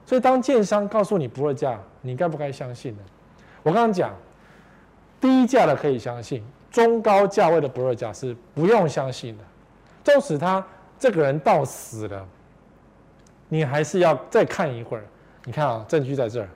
[0.04, 3.02] 所以当建商告诉你不二价，你该不该相信呢？
[3.62, 4.14] 我刚刚讲，
[5.18, 9.44] 低价的可以相信，中高价位的不二价是不用相信的。
[10.04, 10.62] 纵使他
[10.98, 12.28] 这个人到死了，
[13.48, 15.04] 你还是要再看一会儿。
[15.46, 16.48] 你看啊，证据在这儿。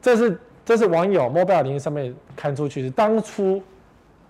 [0.00, 3.60] 这是这是网友 Mobile 零上面看出去是当初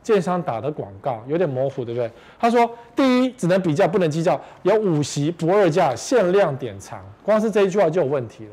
[0.02, 2.10] 建商打的广告，有点模糊，对不对？
[2.38, 7.04] 他说：第一，只能比较，不能计较，有五席不二价，限量典藏。
[7.22, 8.52] 光是这一句话就有问题了。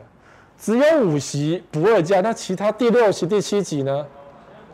[0.58, 4.06] 只有五席不二价，那其他第六席、第七席呢，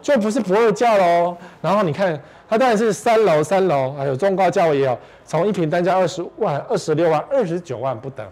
[0.02, 1.36] 就不是不二价喽。
[1.62, 8.26] 然后你看，它当然是三楼、三楼，还有中高价位也有，从一平单价二十万、二十六万、二十九万不等。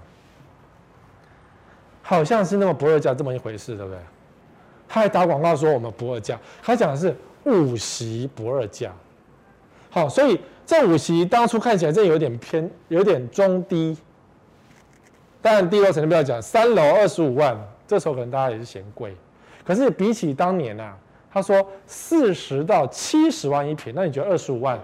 [2.01, 3.99] 好像是那么不二价这么一回事，对不对？
[4.89, 8.91] 他还打广告说我们不二价，他讲的是五席不二价。
[9.89, 13.97] 好，所以这五席当初看起来这有点偏，有点中低。
[15.41, 19.15] 当然第二层就不要讲，三楼二十五万，这时候可能大家也是嫌贵。
[19.65, 20.95] 可是比起当年啊，
[21.31, 24.79] 他说四十到七十万一平，那你觉得二十五万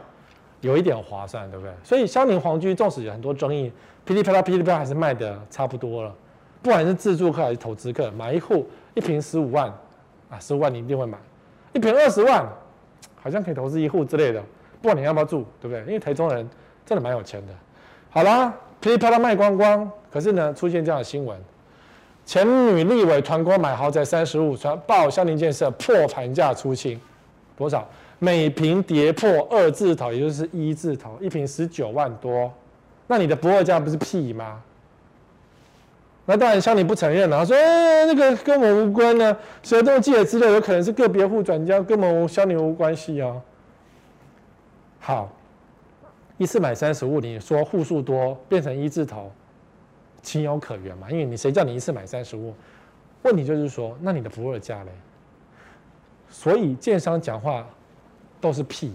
[0.61, 1.71] 有一点划算，对不对？
[1.83, 3.71] 所以香菱皇居纵使有很多争议，
[4.03, 6.13] 噼里啪啦噼里啪啦还是卖的差不多了。
[6.61, 9.67] 不管是自住客还是投资客，买一户一平十五万，
[10.29, 11.17] 啊，十五万你一定会买；
[11.77, 12.43] 一坪二十万，
[13.21, 14.41] 好像可以投资一户之类的。
[14.81, 15.79] 不管你要不要住，对不对？
[15.81, 16.49] 因为台中人
[16.83, 17.53] 真的蛮有钱的。
[18.09, 21.39] 好啦，噼里啪啦卖光光，可是呢，出现这样的新闻：
[22.25, 26.99] 前女立委团购买豪宅三十五，传报香菱建设破盘价出清，
[27.55, 27.87] 多少？
[28.17, 32.51] 每坪跌破二字头，也就是一字头，一坪十九万多。
[33.05, 34.59] 那你的不二价不是屁吗？
[36.29, 37.39] 那当然，香菱不承认了。
[37.39, 43.41] 他说：“哎，那个跟我无关呢、啊，谁都记得资料，有可能是个别户转交，跟我们香菱无关系哦。”
[44.99, 45.31] 好，
[46.37, 49.31] 一次买三十户，你说户数多变成一字头，
[50.21, 51.09] 情有可原嘛？
[51.09, 52.53] 因为你谁叫你一次买三十户？
[53.21, 54.91] 问题就是说，那你的不二价嘞？
[56.29, 57.65] 所以建商讲话
[58.41, 58.93] 都是屁。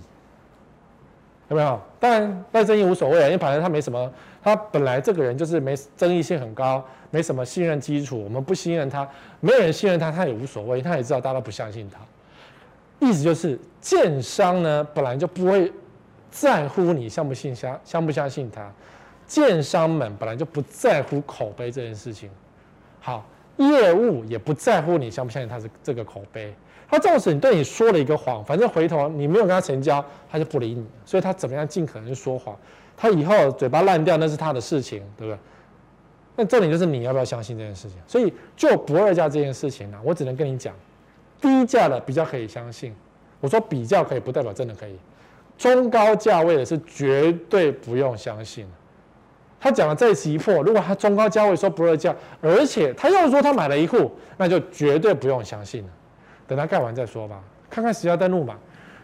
[1.49, 1.81] 有没有？
[1.99, 4.13] 当然赖正鎰无所谓啊，因为反正他没什么，
[4.43, 9.09] 他本来这个人就是没争议性很高，没什么信任基础，我们不信任他，
[9.41, 12.01] 没有人信任他，他也无所谓，他也知道大家不相信他。
[13.07, 15.73] 意思就是建商呢本来就不会
[16.31, 18.71] 在乎你相不信相相不相信他，
[19.27, 22.31] 建商们本来就不在乎口碑这件事情。
[23.01, 23.27] 好，
[23.57, 26.55] 业务也不在乎你相不相信他是这个口碑。
[26.89, 30.87] 他纵使你对你说了一个谎，反正回头你没有跟他成交，他就不理你。
[31.07, 32.55] 所以他怎么样尽可能说谎，
[33.03, 35.39] 他以后嘴巴烂掉那是他的事情，对不对？
[36.37, 37.99] 那重点就是你要不要相信这件事情。
[38.07, 40.73] 所以就不二价这件事情呢、啊，我只能跟你讲，
[41.41, 42.95] 低价的比较可以相信。
[43.41, 44.97] 我说比较可以，不代表真的可以。
[45.59, 48.69] 中高价位的是绝对不用相信。
[49.59, 55.89] 他讲的再急迫，如果他中高价位说不二价，而且他又说他买了一户，那就绝对不用相信了。
[56.47, 58.57] 等他盖完再说吧，看看实价登录嘛，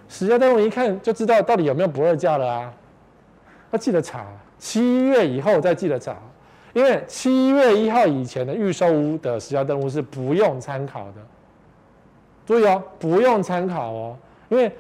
[0.09, 2.73] 实价登录一看就知道到底有没有不二价了啊。
[3.71, 4.27] 要记得查，
[4.59, 6.17] 七月以后再记得查，
[6.73, 11.15] 因为七月一号以前的预售屋的实价登录是不用参考的。
[12.47, 14.17] 注意哦，不用参考哦，
[14.49, 14.73] 因为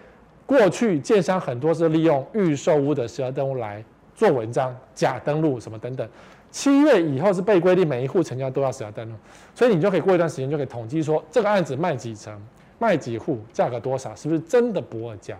[0.46, 6.08] 过去建商很多是利用预售屋的实价登录来做文章，假登录什么等等。
[6.50, 9.14] 七月以后是被规定每一户成交都要实价登录，
[9.54, 12.38] 所以你就可以过一段时间就可以统计说这个案子卖几成。
[12.80, 15.36] 卖几户，价格多少，是不是真的不二价？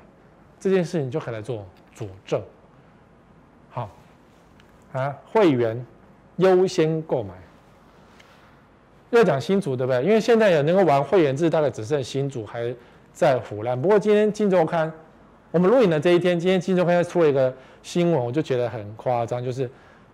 [0.59, 2.43] 这件事情就可以来做佐证。
[4.93, 5.85] 啊，会员
[6.37, 7.35] 优先购买。
[9.11, 10.03] 要讲新竹对不对？
[10.03, 12.75] 因为现在有能够玩会员制，大概只剩新竹还
[13.13, 13.81] 在腐烂。
[13.81, 14.87] 不过今天《金周刊》，
[15.51, 19.71] 我们录影的这一天，今天《金周刊》出了一个新闻，我就觉得很夸张，就是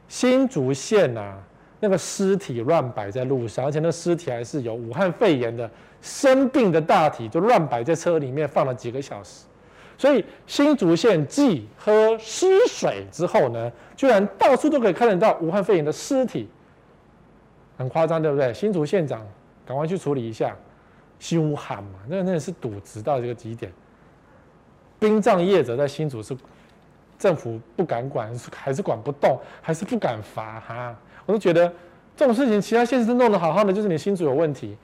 [0.09, 1.39] 新竹县啊。
[1.81, 9.45] 那个尸体乱摆在路上，而且那尸体还是有武汉肺炎的生病的大体，就乱摆在车里面放了几个小时。
[10.05, 16.47] 所以新竹县继喝尸水之后呢，居然到处都可以看得到武汉肺炎的尸体，
[17.79, 18.53] 很夸张，对不对？
[18.53, 19.27] 新竹县长
[19.65, 20.55] 赶快去处理一下，
[21.19, 23.73] 凶悍嘛，那那是渎职到这个极点。
[24.99, 26.37] 殡葬业者在新竹是
[27.19, 30.95] 政府不敢管，还是管不动，还是不敢罚哈？
[31.25, 31.73] 我都觉得
[32.15, 34.77] 这种事情，其他县市弄得好好的，就是你新竹有问题，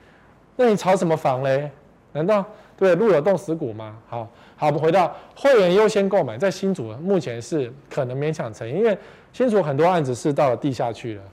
[0.55, 1.69] 那你炒什么房嘞？
[2.11, 2.43] 难道
[2.81, 3.95] 对路有冻死骨吗？
[4.07, 8.97] 好好，我们回到会员优先购买，在新竹目前是可能勉强成，因为
[9.31, 11.23] 新竹很多案子是到了地下去了，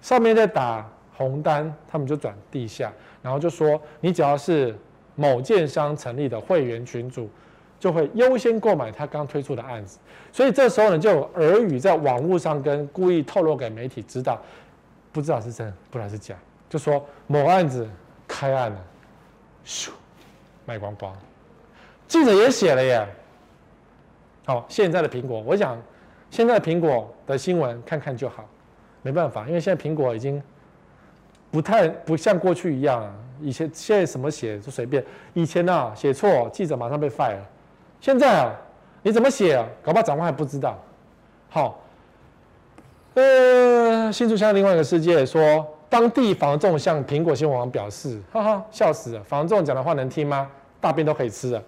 [0.00, 4.72] 上面在打红单，他们就转地下，然后就说你只要是
[5.16, 7.28] 某建商成立的会员群组，
[7.80, 9.98] 就会优先购买他刚推出的案子。
[10.30, 14.40] 所以这时候呢，就有耳语在网络上跟故意透露给媒体知道，
[15.10, 16.36] 不知道是真，不知道是假，
[16.68, 17.84] 就说某案子
[18.28, 18.78] 开案了，
[19.66, 19.90] 咻，
[20.64, 21.14] 卖光光。
[22.06, 23.06] 记者也写了耶。
[24.46, 25.80] 好，现在的苹果，我想
[26.30, 28.44] 现在苹果的新闻看看就好，
[29.02, 30.42] 没办法，因为现在苹果已经
[31.50, 33.14] 不太不像过去一样啊。
[33.40, 37.38] 以前现在什么写就随便，以前啊写错记者马上被 fire，
[38.00, 38.52] 现在啊
[39.02, 40.78] 你怎么写啊，搞不好长官还不知道。
[41.50, 41.80] 好，
[43.14, 50.50] 呃，新竹乡另外一个世界说，当地房仲向苹果新闻网表示，哈哈，笑死了，房仲讲的话能听吗？
[50.80, 51.62] 大便都可以吃了。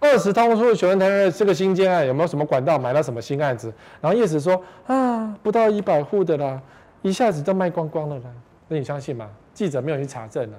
[0.00, 6.58] 二十通书询问他这个新建案有没有什么管道买到什么新案子，然后叶子说啊，不到一百户的啦，
[7.02, 8.30] 一下子都卖光光了啦，
[8.68, 9.28] 那你相信吗？
[9.52, 10.56] 记者没有去查证啊，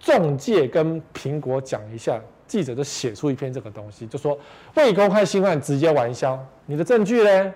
[0.00, 4.36] 中介跟苹果讲一下，记者就写出一篇这个东西，就说
[4.74, 7.54] 未公开新案直接玩销，你的证据呢？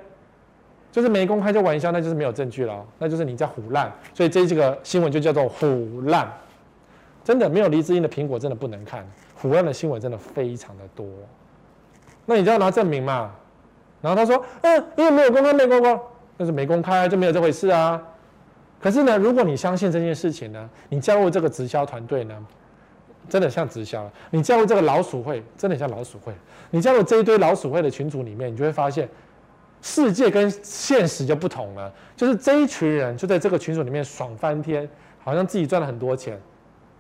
[0.91, 6.31] 就是没公开就玩笑，那就是没有证据了，那就是你在唬烂，所以这这个新闻就叫做唬烂，
[7.23, 9.07] 真的没有黎智英的苹果真的不能看。
[9.41, 11.07] 唬烂的新闻真的非常的多，
[12.27, 13.31] 那你就要拿证明嘛。
[14.01, 16.01] 然后他说，嗯，因为没有公开，没公开，
[16.37, 18.03] 那是没公开就没有这回事啊。
[18.81, 22.47] 可是呢，如果你相信这件事情呢，你加入这个直销团队呢，
[23.29, 24.13] 真的像直销了。
[24.31, 26.33] 你加入这个老鼠会，真的像老鼠会。
[26.71, 29.09] 你加入这一堆老鼠会的群组里面，你就会发现，
[29.81, 31.93] 世界跟现实就不同了。
[32.17, 34.89] 就是这一群人就在这个群组里面爽翻天，
[35.19, 36.41] 好像自己赚了很多钱。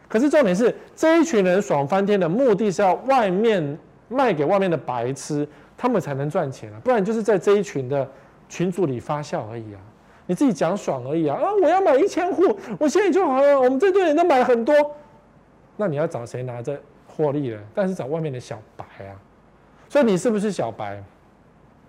[0.08, 8.08] 可是重点是这一群人爽翻天的目的是要外面卖给外面的白痴，他们才能赚钱啊，不然就是在这一群的
[8.48, 9.80] 群组里发酵而已啊，
[10.24, 11.52] 你自己讲爽而已啊啊！
[11.62, 13.60] 我要买一千户，我现在就好了。
[13.60, 14.74] 我们这堆人都买很多，
[15.76, 17.58] 那你要找谁拿着获利呢？
[17.74, 19.16] 但是找外面的小白啊。
[19.90, 21.02] 所以你是不是小白？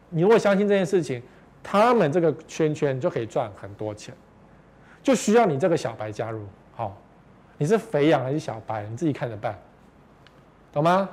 [0.09, 1.21] 你如果相信这件事情，
[1.61, 4.13] 他们这个圈圈就可以赚很多钱，
[5.03, 6.41] 就需要你这个小白加入，
[6.75, 6.97] 好。
[7.61, 8.85] 你是肥羊还是小白？
[8.89, 9.53] 你自己看着办，
[10.71, 11.09] 懂吗？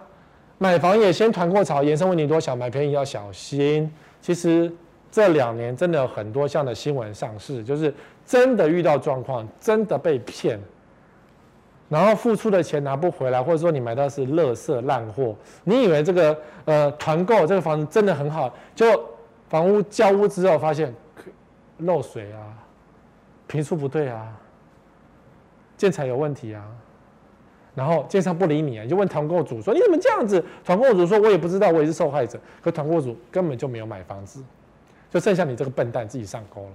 [0.59, 3.92] 买房也先团过潮，延伸问题多，小买便宜要小心。
[4.20, 4.72] 其实
[5.11, 7.92] 这两年真的有很多这样的新闻上市，就是
[8.24, 10.56] 真的遇到状况，真的被骗，
[11.88, 18.87] 然后付出的钱拿不回来，或者说你买到是垃圾烂货，你以为这个呃团购这个房子真的很好，就
[19.49, 20.94] 房屋交屋之后发现
[21.79, 22.40] 漏水啊，
[23.46, 24.27] 平数不对啊。
[25.77, 26.64] 建材有问题啊，
[27.75, 30.42] 然后建商不理你啊，你就问团购主说，你怎么这样子？
[30.64, 32.40] 团购主说，我也不知道，我也是受害者。
[32.62, 34.42] 可团购主根本就没有买房子，
[35.11, 36.70] 就剩下你这个笨蛋自己上钩了。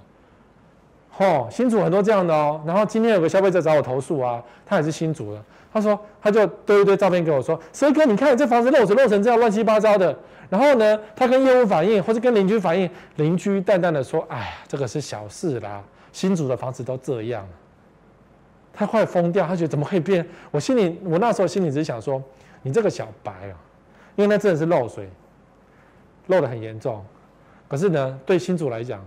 [1.17, 2.60] 哦，新竹很多这样的哦。
[2.65, 10.17] 然后今天有个消费者找我投诉啊，他也是新竹的，他说他就堆一堆照片给我说，森哥你看这房子漏水漏成这样乱七八糟的。
[10.50, 17.47] 然后呢，他跟业务反映或者跟邻居反映，邻居淡淡的说，哎呀，这个是小事啦，新竹的房子都这样。
[18.74, 20.28] 他快疯掉，他觉得怎么会变？
[20.50, 22.21] 我心里，我那时候心里只是想说，
[22.63, 23.56] 你这个小白啊，
[24.15, 25.10] 因为那真的是漏水，
[26.28, 27.02] 漏得很严重。
[27.67, 29.02] 可是呢，对新竹来讲，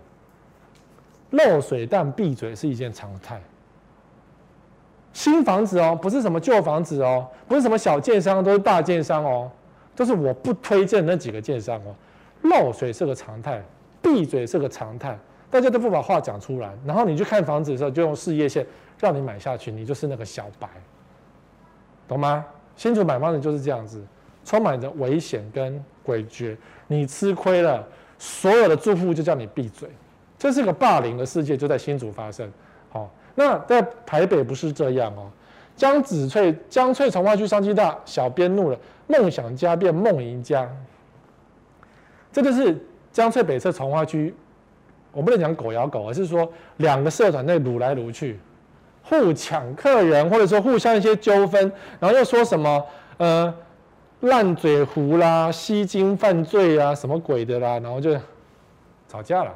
[1.37, 3.41] 漏水但闭嘴是一件常态。
[5.13, 9.51] 新房子哦，不是什么旧房子哦，不是什么小建商，都是大建商哦，
[9.95, 11.95] 都是我不推荐那几个建商哦。
[12.43, 13.63] 漏水是个常态，
[14.03, 15.17] 闭嘴是个常态，
[15.51, 18.67] 大家都不把话讲出来，然后你去看房子的时候，就用事业线。
[19.01, 20.69] 让你买下去，你就是那个小白，
[22.07, 22.45] 懂吗？
[22.77, 24.01] 新主买房子就是这样子，
[24.45, 26.57] 充满着危险跟诡谲。
[26.87, 27.87] 你吃亏了，
[28.19, 29.89] 所有的住户就叫你闭嘴，
[30.45, 32.47] 这是个霸凌的世界，就在新竹发生。
[32.91, 35.31] 好，那在台北不是这样哦。
[35.75, 40.71] 江子翠，江翠从化区商机大，小编怒了，梦想家变梦赢家。
[42.31, 42.79] 这就是
[43.11, 44.35] 江翠北侧从化区，
[45.13, 48.39] 我不能讲狗咬狗，而是说两个社团在撸来撸去。
[49.03, 52.85] 互抢客人，或者说互相一些纠纷，然后又说什么
[53.17, 53.55] 呃
[54.21, 58.15] 烂嘴胡啦、吸金犯罪啊、什么鬼的啦，然后就
[59.09, 59.55] 吵架了。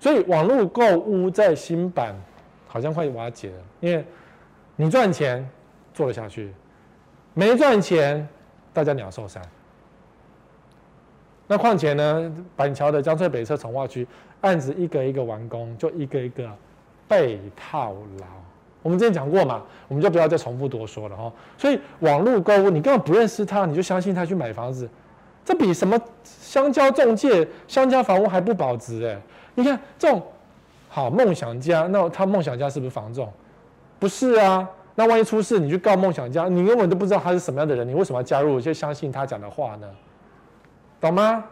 [0.00, 2.14] 所以网络购物在新版
[2.66, 4.04] 好像快瓦解了，因为
[4.76, 5.48] 你赚钱
[5.92, 6.52] 做得下去，
[7.34, 8.26] 没赚钱
[8.72, 9.42] 大家鸟兽散。
[11.46, 14.06] 那况且呢，板桥的江翠北侧重划区
[14.42, 16.48] 案子一个一个完工，就一个一个
[17.08, 18.26] 被套牢。
[18.82, 21.32] 我们之前讲过嘛，我们就不要再重复多说了哈。
[21.56, 24.88] 所以网络购物，你根本不认识他，你就相信他去买房子，
[25.44, 29.20] 这比什么香蕉中介、香蕉房屋还不保值哎！
[29.58, 30.22] 你看这种
[30.88, 33.28] 好，梦想家，那他梦想家是不是房仲？
[33.98, 34.68] 不是啊。
[34.94, 38.60] 那万一出事，你去告梦想家，你根本都不知道他是什么样的人，你为什么要加入？
[38.60, 39.88] 就相信他讲的话呢？
[41.00, 41.44] 懂吗？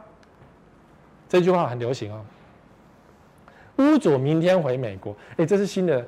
[1.28, 2.24] 这句话很流行哦。
[3.78, 6.04] 屋主明天回美国，哎，这是新的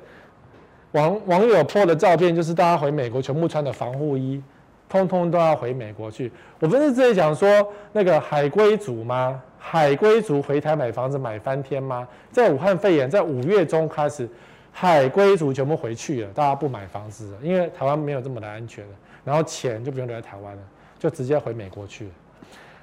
[0.93, 4.41] 网网友 po 的照片，就是大家回美国全部穿的防护衣，
[4.87, 6.31] 通通都要回美国去。
[6.61, 7.47] 我不是之前讲说
[7.91, 9.41] 那个海归族吗？
[9.59, 12.07] 海归族回台买房子买翻天吗？
[12.31, 14.27] 在武汉肺炎在五月中开始。
[14.71, 18.91] 海归族全部回去了，大家不买房子了，因为台湾没有这么的安全了，
[19.25, 20.61] 然后钱就不用留在台湾了，
[20.97, 22.11] 就直接回美国去了。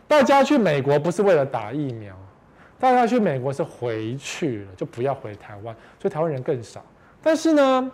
[0.07, 2.15] 大家去美国不是为了打疫苗，
[2.79, 6.85] 大家去美国是回去了，就不要回台湾，所以台湾人更少。
[7.23, 7.91] 但是呢，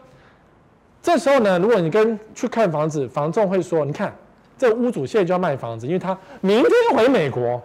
[1.02, 4.12] 这时候呢，如果你跟去看房子，房仲会说：“你看，
[4.56, 7.62] 这屋主现在就要卖房子，因为他明天回美国。”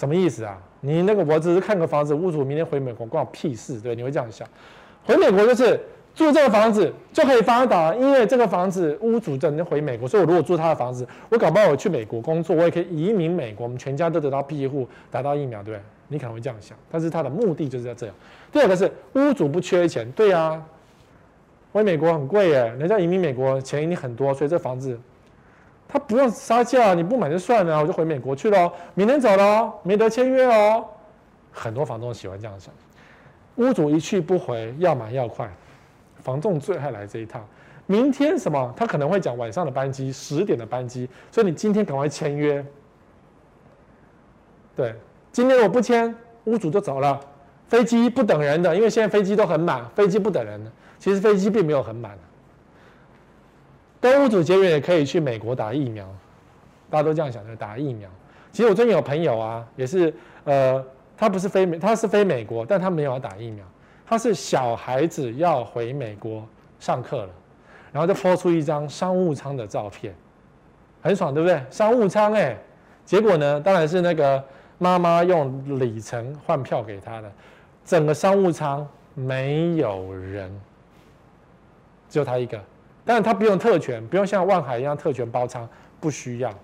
[0.00, 0.56] 什么意思啊？
[0.80, 3.94] 你那个我只是看个房子，屋主明天回美国关我屁事，对？
[3.94, 4.48] 你会这样想？
[5.04, 5.78] 回美国就是
[6.14, 15.82] 住这个房子就可以发达，因为这个房子屋主整天回美国，所以我如果住他的房子，我搞不好我去美国工作，我也可以移民美国，我们全家都得到庇护，打到疫苗，对不对？
[16.08, 18.14] 你可能会这样想，但是他的目的就是在这样。
[18.50, 20.64] 第二个是屋主不缺钱，对啊，
[21.72, 24.98] 回美国很贵耶，人家移民美国钱一定很多，所以这房子。
[25.92, 30.84] 他不用杀价，你不买就算了，我就回美国去了，明天走了，没得签约哦。
[31.50, 32.72] 很多房东喜欢这样想，
[33.56, 35.50] 屋主一去不回，要买要快，
[36.22, 37.40] 房仲最爱来这一套。
[37.86, 38.72] 明天什么？
[38.76, 42.64] 他可能会讲晚上的班机，十点的班机，所以你今天赶快签约。
[44.76, 44.94] 对，
[45.32, 46.14] 今天我不签，
[46.44, 47.18] 屋主就走了。
[47.66, 50.70] 飞机不等人的，因为现在飞机都很满，飞机不等人的。
[51.00, 52.16] 其实飞机并没有很满。
[54.00, 56.06] 跟屋主结缘也可以去美国打疫苗，
[56.88, 58.08] 大家都这样想的，打疫苗。
[58.50, 60.12] 其实我最近有朋友啊，也是
[60.44, 60.84] 呃，
[61.16, 63.64] 他不是飞美，他是飞美国，但他没有要打疫苗，
[64.06, 66.44] 他是小孩子要回美国
[66.78, 67.30] 上课了，
[67.92, 70.14] 然后就 po 出一张商务舱的照片，
[71.02, 71.62] 很爽，对不对？
[71.70, 72.56] 商务舱哎，
[73.04, 74.42] 结果呢，当然是那个
[74.78, 77.30] 妈妈用里程换票给他的，
[77.84, 80.50] 整个商务舱没有人，
[82.08, 82.58] 只有他一个。
[83.12, 86.54] 但他不用特权，不用像万海一样特权包仓，不需要。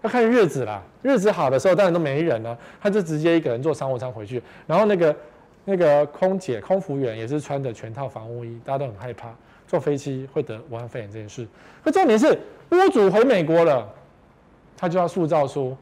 [0.00, 4.42] 要看日子啦，日子好的时候当然都没人了，他就直接一个人坐商务舱回去。
[4.66, 5.14] 然后那个
[5.66, 9.34] 那个空姐、空服员也是穿着全套防护衣，大家都很害怕
[9.68, 11.46] 坐飞机会得武汉肺炎这件事。
[11.84, 12.26] 可重点是
[12.70, 13.86] 屋主回美国了，
[14.78, 15.76] 他就要塑造出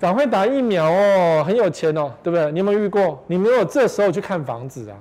[0.00, 2.50] 赶快打疫苗哦，很有钱哦，对不对？
[2.50, 3.22] 你有没有遇过？
[3.28, 4.98] 你没有这时候去看房子啊？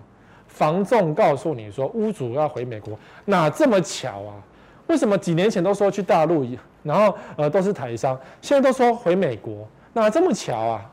[0.54, 4.36] 房仲告诉你说，屋主要回美国，哪这么巧啊？
[4.86, 6.46] 为什么几年前都说去大陆，
[6.84, 10.92] 然后呃都是台商，现在都说回美国，哪这么巧啊？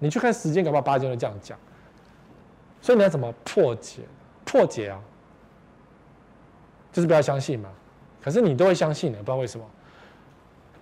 [0.00, 1.56] 你去看时间，搞不好八九都这样讲。
[2.82, 4.02] 所以你要怎么破解？
[4.44, 4.98] 破解啊，
[6.92, 7.68] 就是不要相信嘛。
[8.20, 9.64] 可是你都会相信的，不知道为什么。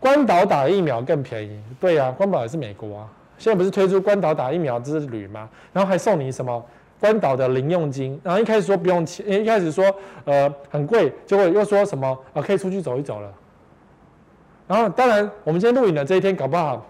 [0.00, 3.10] 关岛打疫苗更便宜，对呀、啊，关岛也是美国啊。
[3.36, 5.48] 现在不是推出关岛打疫苗之旅吗？
[5.72, 6.64] 然后还送你什么？
[7.04, 9.84] 关岛的零用金，然后一开始说不用钱，一开始说
[10.24, 13.30] 呃很贵，结果又说什么啊、呃、可以出去走一走了。
[14.66, 16.82] 然后当然我们今天录影的这一天，搞不好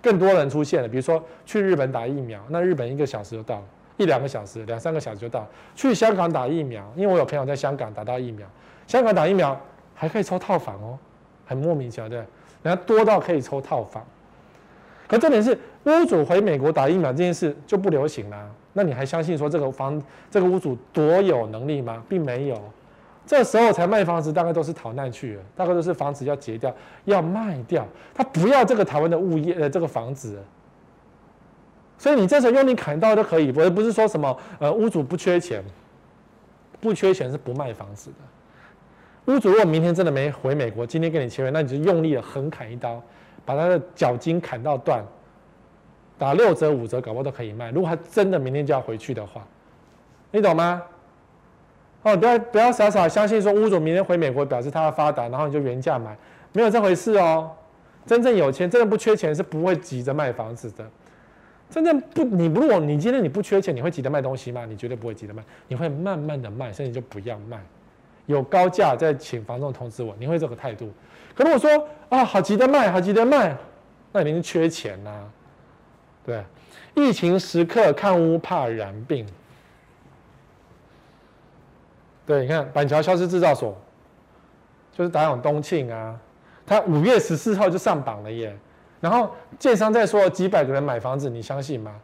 [0.00, 3.64] 更多人出现了，比如说去日本打疫苗，那日本一个小时就到了，
[3.98, 5.48] 一两个小时、两三个小时就到了。
[5.74, 8.48] 去香港打疫苗，因为我有朋友在香港打到疫苗，
[8.86, 9.54] 香港打疫苗
[9.94, 10.98] 还可以抽套房哦，
[11.44, 12.16] 很莫名其妙，对，
[12.62, 14.02] 人家多到可以抽套房。
[15.06, 18.50] 可重点是屋主回美国打疫苗这件事就不流行了。
[18.72, 20.00] 那你还相信说这个房
[20.30, 22.02] 这个屋主多有能力吗？
[22.08, 22.60] 并没有，
[23.26, 26.72] 这时候才卖房子，大概都是逃难去了，大概都是房子要结掉，
[27.04, 30.38] 要卖掉，他不要这个台湾的物业呃这个房子，
[31.98, 35.64] 所以你这时候用力砍一刀都可以，不不是说什么呃屋主不缺钱，
[36.80, 39.32] 不缺钱是不卖房子的。
[39.32, 43.02] 屋主如果明天真的没回美国，今天跟你签约，那你就用力的横砍一刀，
[43.44, 45.04] 把他的脚筋砍到断。
[46.18, 47.70] 打六折五折，搞不好都可以卖。
[47.70, 49.46] 如果他真的明天就要回去的话，
[50.30, 50.82] 你懂吗？
[52.02, 56.16] 哦，不要不要傻傻相信说屋主明天回美国表示他要发达，然后你就原价买，
[56.52, 57.50] 没有这回事哦。
[58.06, 60.84] 真正有钱、真的不缺钱是不会急着卖房子的。
[61.68, 64.64] 真正不，你如果你今天你不缺钱，你会急着卖东西吗？
[64.64, 67.60] 你绝对不会急着卖，你会慢慢的卖，甚至就不要卖。
[68.24, 70.90] 有高价再请房东通知我，你会这个态度。
[71.34, 73.54] 可如果说啊，好急着卖，好急着卖，
[74.12, 75.10] 那你是缺钱呐、
[76.28, 76.44] 对，
[76.94, 79.26] 疫情时刻看屋怕染病。
[82.26, 83.74] 对，你看板桥消失制造所，
[84.92, 86.20] 就是打永东庆啊，
[86.66, 88.54] 他五月十四号就上榜了耶。
[89.00, 91.98] 然后建商在说几百个人买房子，你相信吗？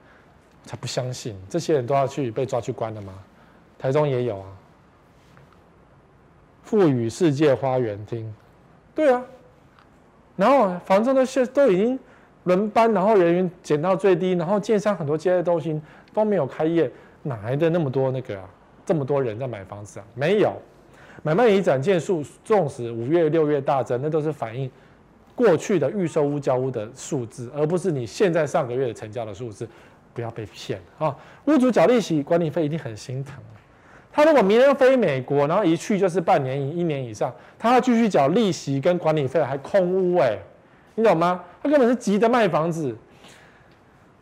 [0.65, 3.13] 才不相信，这些人都要去被抓去关了吗？
[3.79, 4.47] 台中也有啊。
[6.63, 8.35] 富宇世界花园厅，
[8.95, 9.23] 对啊，
[10.35, 12.01] 然后房仲都现都已经
[12.45, 15.81] 轮班，然后人员减到最低，然后建商很多接待中心
[16.13, 16.91] 都没有开业，
[17.23, 18.49] 哪来的那么多那个啊？
[18.87, 20.07] 这么多人在买房子啊？
[20.15, 20.53] 没有，
[21.23, 24.71] 买卖移展件数纵使五月六月大增，那都是反映
[25.35, 29.69] 过去的预售屋交屋的数字，而不是你现在上个月的成交的数字。
[30.13, 31.13] 不要被骗啊！
[31.47, 33.35] 屋主缴利息、管理费一定很心疼。
[34.13, 40.39] 他如果明天飞美国，然后一去就是半年一年以上，他要继续缴利息跟管理费，还空屋哎，
[40.95, 41.43] 你懂吗？
[41.65, 42.97] 他根本是急着卖房子。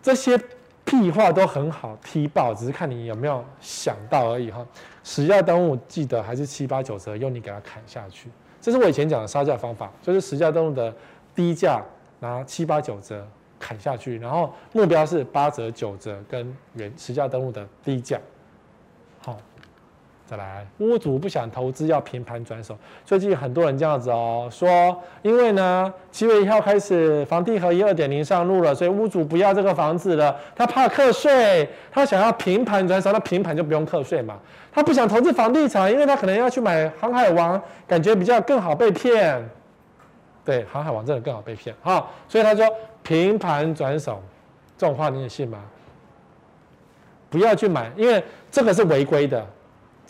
[0.01, 0.40] 这些
[0.84, 4.66] 屁话都很好踢爆，只是看你有没有想到而已哈。
[5.05, 8.30] 实价登录记得还是七八九折，用你给他砍下去。
[8.61, 10.95] 这是我以前讲的杀价方法，就是实价登录的
[11.34, 11.82] 低价
[12.20, 13.26] 拿七八九折。
[13.64, 18.18] 砍下去，然后目标是八折、九折跟原实价登录的低价。
[20.32, 22.74] 再来，屋主不想投资，要平盘转手。
[23.04, 34.38] 最近很多人这样子哦，说因为呢，七月一号开始房地合一二点零上路了，所以屋主不要这个房子了，他怕课税，他想要平盘转手，那平盘就不用课税嘛。
[34.72, 39.46] 他不想投资房地产，因为他可能要去买航海王，感觉比较更好被骗。
[40.42, 42.64] 对，航海王真的更好被骗哈，所以他说。
[43.04, 44.22] 平盘转手，
[44.78, 45.58] 这种话你也信吗？
[47.28, 49.44] 不要去买，因为这个是违规的，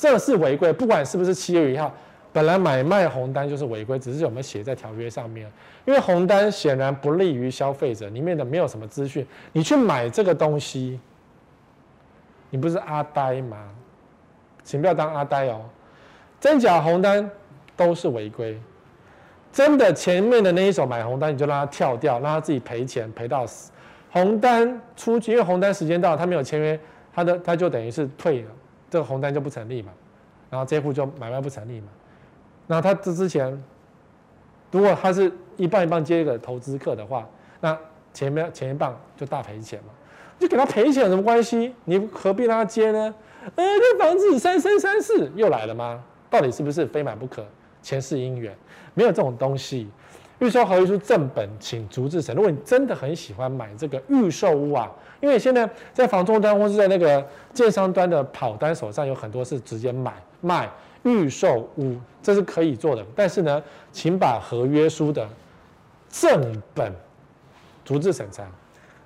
[0.02, 0.72] 这是违规。
[0.72, 1.94] 不管是不是七月一号，
[2.32, 5.48] 本来买卖红单就是违规，只是有没有写在条约上面。
[5.84, 9.24] 因为红单显然不利于消费者，里面的没有什么资讯。
[9.52, 10.98] 你去买这个东西，
[12.50, 13.56] 你不是阿呆吗？
[14.64, 15.60] 请不要当阿呆哦，
[16.40, 17.30] 真假红单
[17.76, 18.60] 都是违规。
[19.52, 23.70] 真的前面的那一手买红单，你就让他跳掉，让他自己赔钱赔到死。
[24.10, 26.76] 红单出去，因为红单时间到，他没有签约，
[27.14, 28.50] 他的他就等于是退了，
[28.92, 29.90] 这个红单就不成立嘛。
[30.50, 31.86] 然后这户就买卖不成立嘛。
[32.66, 33.50] 然后他这之前，
[34.70, 37.26] 如果他是一半一半接一个投资客的话，
[37.60, 37.74] 那
[38.12, 39.86] 前面前一半就大赔钱嘛。
[40.38, 41.74] 就给他赔钱有什么关系？
[41.86, 43.14] 你何必让他接呢？
[43.56, 46.04] 哎，这房子三生三世又来了吗？
[46.28, 47.42] 到底是不是非买不可？
[47.80, 48.54] 前世姻缘
[48.92, 49.88] 没有这种东西，
[50.42, 52.34] 预售合约书正本请逐字审。
[52.34, 54.90] 如果你真的很喜欢买这个预售屋啊，
[55.20, 57.24] 因为现在在房仲端或是在那个
[57.54, 60.68] 建商端的跑单手上有很多是直接买卖
[61.04, 63.06] 预售屋，这是可以做的。
[63.14, 63.62] 但是呢，
[63.92, 65.24] 请把合约书的
[66.08, 66.92] 正本
[67.84, 68.44] 逐字审查。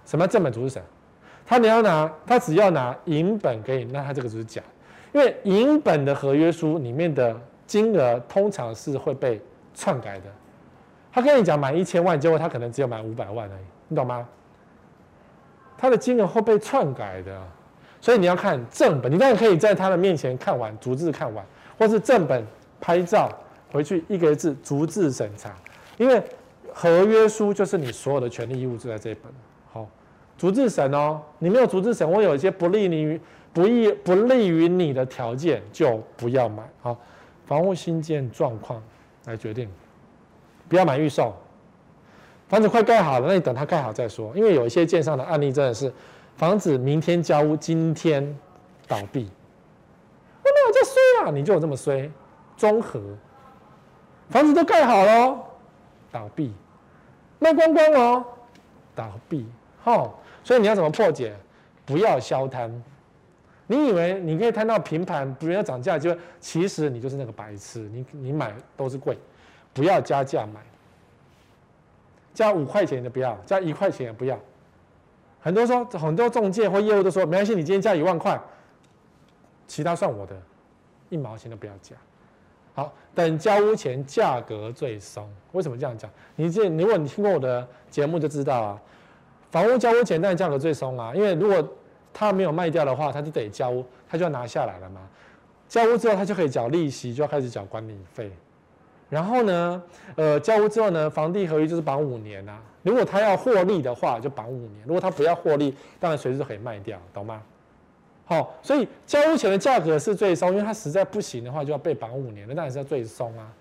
[0.07, 0.83] 什么正本逐字审？
[1.45, 4.63] 他你要拿，他只要拿影本给你，那他这个就是假，
[5.13, 7.39] 因为影本的合约书里面的。
[7.67, 9.41] 金额通常是会被
[9.75, 10.27] 篡改的。
[11.17, 14.29] 他跟你讲买一千万，结果他可能只有买五百万而已，你懂吗？
[15.79, 17.41] 他的金额会被篡改的，
[18.03, 19.11] 所以你要看正本。
[19.11, 21.43] 你当然可以在他的面前看完，逐字看完，
[21.79, 22.45] 或是正本
[22.79, 23.31] 拍照
[23.73, 25.57] 回去一个字逐字审查。
[25.97, 26.23] 因为
[26.71, 29.33] 合约书就是你所有的权利义务就在这一本。
[29.73, 29.89] 好，
[30.37, 33.19] 逐字审哦，你没有逐字审，我有一些不利于
[33.55, 36.63] 不利不利于你的条件，就不要买。
[36.83, 36.95] 好。
[37.47, 38.83] 房屋新建状况
[39.25, 39.71] 来决定，
[40.69, 41.35] 不要买预售。
[42.49, 44.33] 房子快盖好了，那你等它盖好再说。
[44.37, 45.93] 因为有一些建商的案例真的是，
[46.37, 48.23] 房子明天交屋，今天
[48.87, 49.29] 倒闭。
[50.43, 51.31] 我哪有这衰啊？
[51.33, 52.11] 你就有这么衰？
[52.57, 53.01] 综合
[54.31, 55.39] 房子都盖好了，
[56.11, 56.55] 倒闭，
[57.39, 58.25] 卖光光哦，
[58.95, 59.47] 倒闭。
[59.83, 61.35] 好，所以你要怎么破解？
[61.85, 62.83] 不要消贪。
[63.67, 67.81] 你以为你可以摊到平盘，不要涨价，就其实你就是那个白痴。
[67.93, 69.19] 你你买都是贵，
[69.77, 70.59] 不要加价买，
[72.33, 74.41] 加五块钱的不要，加一块钱也不要。
[75.39, 78.41] 很多说很多中介或业务都说没关系，你今天加一万块，
[79.67, 80.35] 其他算我的，
[81.11, 81.95] 一毛钱都不要加。
[82.75, 85.31] 好，等交屋前价格最松。
[85.53, 86.11] 为什么这样讲？
[86.37, 88.81] 你这如果你听过我的节目就知道啊，
[89.51, 91.63] 房屋交屋前当然价格最松啊，因为如果
[92.15, 95.07] 他没有卖掉的话，他就得交屋，他就要拿下来了嘛。
[95.69, 98.33] 交屋之后，他就可以缴利息，就要开始缴管理费。
[99.09, 99.83] 然后呢，
[100.17, 102.61] 呃，交屋之后呢，房地合一就是绑五年啊。
[102.83, 107.43] 如果他要获利的话，就绑五年；如果他不要获利，当然随时可以卖掉，懂吗？
[108.25, 113.53] 好，所以交屋前的价格是最松，因为他实在不行的话，就要被绑五年，那当然是要最松啊。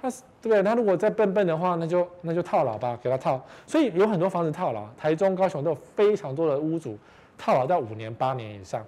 [0.00, 0.62] 他对不对？
[0.62, 3.42] 他如果再笨笨的话，那就那就套牢吧，给他套。
[3.66, 6.98] 所以有很多房子套牢，台中、高雄都有非常多的屋主。
[7.38, 8.82] 套牢到五年、八年以上，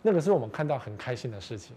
[0.00, 1.76] 那个是我们看到很开心的事情。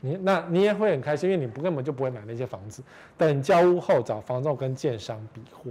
[0.00, 2.82] 你那你也会很开心，因为你不根本就不会买那些房子。
[3.18, 5.70] 等交屋后找房仲跟建商比货，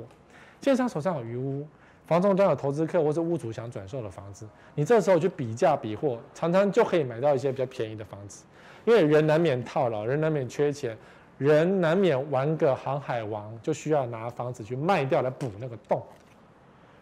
[0.62, 1.68] 建商手上有余屋，
[2.06, 8.46] 房仲端有投资客或是屋主想转售的房子，你这时候去比价比货，常常就可以买到一些比较便宜的房子。
[8.86, 10.98] 因为人难免套牢，人难免缺钱，
[11.38, 16.02] 人难免玩个航海王，就需要拿房子去卖掉来补那个洞。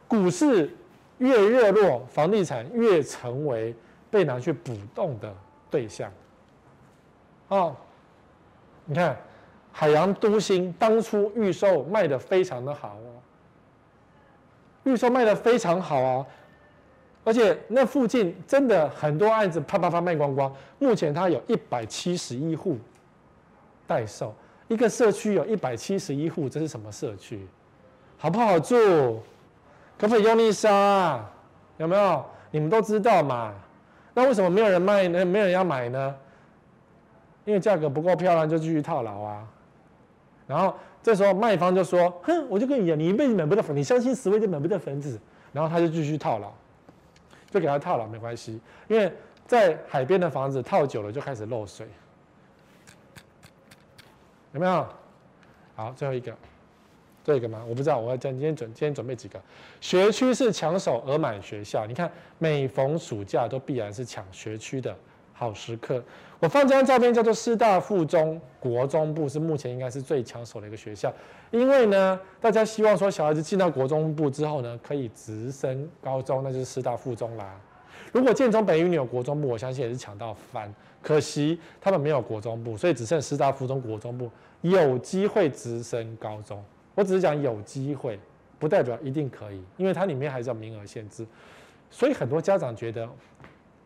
[0.08, 0.74] 股市
[1.18, 3.76] 越热络，房地产越成为
[4.10, 5.34] 被拿去补洞的
[5.70, 6.12] 对象。
[7.48, 7.76] 哦，
[8.86, 9.18] 你看
[9.72, 13.10] 海洋都心当初预售卖得非常的好哦，
[14.84, 16.26] 预售卖得非常好啊，
[17.24, 20.54] 而且那附近真的很多案子啪啪啪卖光光。
[20.80, 22.78] 目前它有一百七十一户
[23.86, 24.34] 待售，
[24.68, 27.48] 一个社区有一百七十一户，这是什么社区？
[28.18, 29.22] 好不好住？
[29.98, 31.24] 可不可以用力杀？
[31.78, 32.26] 有没有？
[32.52, 33.54] 你们都知道嘛？
[34.14, 35.26] 那为什么没有人卖呢？
[35.26, 36.16] 没有人要买呢？
[37.48, 39.48] 因为价格不够漂亮，就继续套牢啊。
[40.46, 45.18] 然后这时候卖方就说：“哼，我就跟你讲，你一辈子买不到房，你相信十位就买不到房子。”
[45.54, 46.52] 然后他就继续套牢，
[47.50, 48.60] 就给他套牢没关系。
[48.90, 49.10] 因为
[49.46, 51.88] 在海边的房子套久了就开始漏水，
[54.52, 54.86] 有没有？
[55.74, 56.36] 好，最后一个，
[57.24, 57.64] 这一个吗？
[57.66, 59.40] 我不知道，我要讲今天准今天准备几个。
[59.80, 64.94] 学区是抢手额满学校，你看每逢暑假都必然是抢学区的
[65.38, 66.04] 好时刻。
[66.40, 71.14] 我放这张照片叫做师大附中国中部，是目前应该是最抢手的一个学校，
[71.52, 77.60] 因为呢，大家希望说小孩子进到国中部之后呢，可以直升高中，那就是师大附中啦。
[78.12, 80.74] 如果建中北一女有国中部，我相信也是抢到翻。
[81.02, 84.30] 可惜他们没有国中部，所以只剩师大附中国中部
[84.62, 86.64] 有机会直升高中。
[86.96, 88.20] 我只是讲有机会，
[88.60, 91.26] 不代表一定可以，因为它里面还是有名额限制。
[91.90, 93.08] 所以很多家长觉得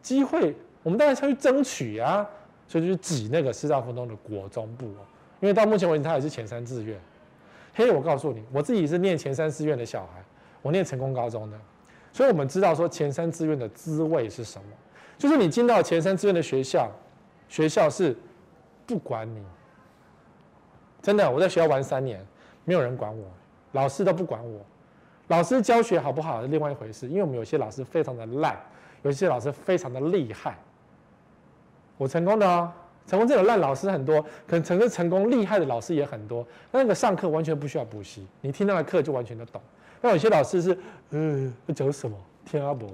[0.02, 2.28] 机会，我们当然要去争取啊。
[2.68, 5.04] 所以就去挤那个师大附中的国中部哦，
[5.42, 6.98] 因为到目前为止他也是前三志愿。
[7.74, 10.24] 嘿，我告诉你，我自己是念前三志愿的小孩，
[10.62, 11.60] 我念成功高中的，
[12.14, 14.68] 所以我们知道说前三志愿的滋味是什么，
[15.18, 16.90] 就是你进到前三志愿的学校，
[17.50, 18.16] 学校是
[18.86, 19.44] 不管你，
[21.02, 22.26] 真的，我在学校玩三年，
[22.64, 23.26] 没有人管我，
[23.74, 24.62] 老师都不管我，
[25.28, 28.58] 老师教学好不好是另外一回事，因为我们有些老师非常的烂，
[29.02, 30.56] 有些老师非常的厉害。
[32.02, 32.74] 我成功的啊，
[33.06, 36.44] 成功这种烂老师很多，可能成功成功厉害的老师也很多。
[36.72, 39.62] 那个上课完全不需要补习，你听他的课就完全都懂。
[40.02, 40.76] 那有些老师是，
[41.12, 42.90] 嗯，讲什么天阿伯。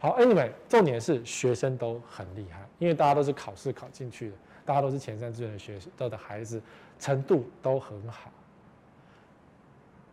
[0.00, 6.60] 好，Anyway，重点是学生都很厉害，因为大家都是考试考进去的，大家都是前三志愿的学生的孩子，
[6.98, 8.32] 程度都很好。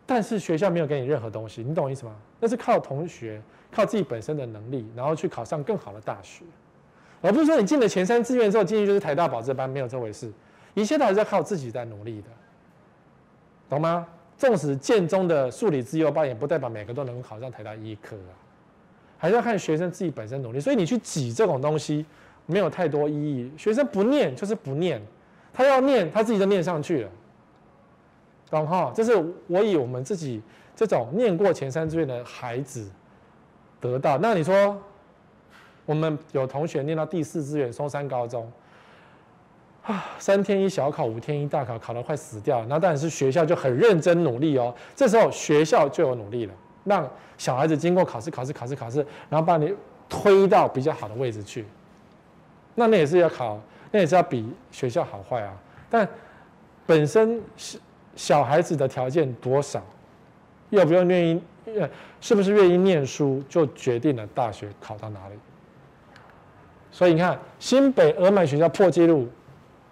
[0.06, 2.14] 但是学校没有给你任何东西，你懂我意思吗？
[2.38, 3.42] 那是靠同学，
[3.72, 6.44] 靠自己本身的能力，然后去考上更好的大学。
[7.22, 10.30] 而不是说你进了前三志愿之后进去就是台大保证班，没有这回事，
[10.74, 12.28] 一切都还是要靠自己在努力的，
[13.70, 14.04] 懂吗？
[14.36, 18.34] 纵使建中的数理资优班，也不代表每个都能够考上台大医科啊，
[19.16, 20.58] 还是要看学生自己本身努力。
[20.58, 22.04] 所以你去挤这种东西
[22.46, 25.00] 没有太多意义，学生不念就是不念，
[25.52, 27.10] 他要念他自己就念上去了，
[28.50, 28.92] 懂哈？
[28.92, 29.14] 这是
[29.46, 30.42] 我以我们自己
[30.74, 32.90] 这种念过前三志愿的孩子
[33.80, 34.18] 得到。
[34.18, 34.76] 那你说？
[35.84, 38.50] 我们有同学念到第四志愿松山高中，
[39.84, 42.64] 啊，三天一小考，五天一大考，考得快死掉。
[42.66, 44.74] 那当然是学校就很认真努力哦。
[44.94, 46.54] 这时候学校就有努力了，
[46.84, 49.74] 让小孩子经过考试，考试，考试，考试，然后把你
[50.08, 51.64] 推到比较好的位置去。
[52.76, 53.60] 那那也是要考，
[53.90, 55.52] 那也是要比学校好坏啊。
[55.90, 56.08] 但
[56.86, 57.78] 本身小
[58.14, 59.82] 小孩子的条件多少，
[60.70, 61.42] 要不要愿意，
[62.20, 65.34] 是不是愿意念书，就决定了大学考到哪里。
[66.92, 69.26] 所以你看，新北俄满学校破纪录，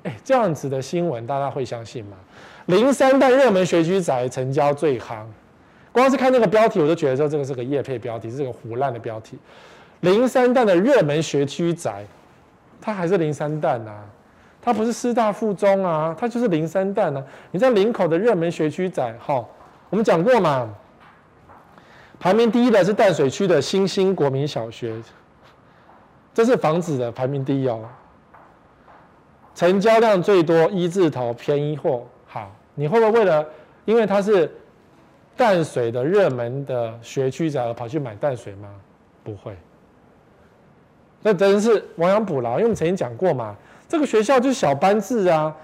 [0.02, 2.16] 哎，这样子的新闻大家会相信吗？
[2.66, 5.24] 零三代热门学区宅成交最夯，
[5.90, 9.38] 光是看那个标题，我就觉得说这个是个业配标题，是个胡烂的标题。
[10.00, 12.04] 零三代的热门学区宅，
[12.80, 13.90] 它还是零三代呐，
[14.60, 17.24] 它不是师大附中啊，它就是零三代呢。
[17.50, 19.42] 你在林口的热门学区宅，哈，
[19.88, 20.68] 我们讲过嘛，
[22.18, 24.94] 排名第一的是淡水区的新兴国民小学。
[26.40, 27.80] 这是房子的排名第一哦，
[29.54, 32.06] 成交量最多一字头便宜货。
[32.26, 33.46] 好，你会不会为了
[33.84, 34.50] 因为它是
[35.36, 38.70] 淡水的热门的学区宅而跑去买淡水吗？
[39.22, 39.54] 不会，
[41.20, 42.52] 那真是亡羊补牢。
[42.52, 43.54] 因为我们曾经讲过嘛，
[43.86, 45.54] 这个学校就是小班制啊，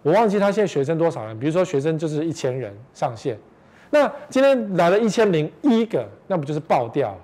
[0.00, 3.36] 我忘记他现在学生多少人，比如说学生就是一千人上限，
[3.90, 7.18] 那今天来了一千零一个，那不就是爆掉？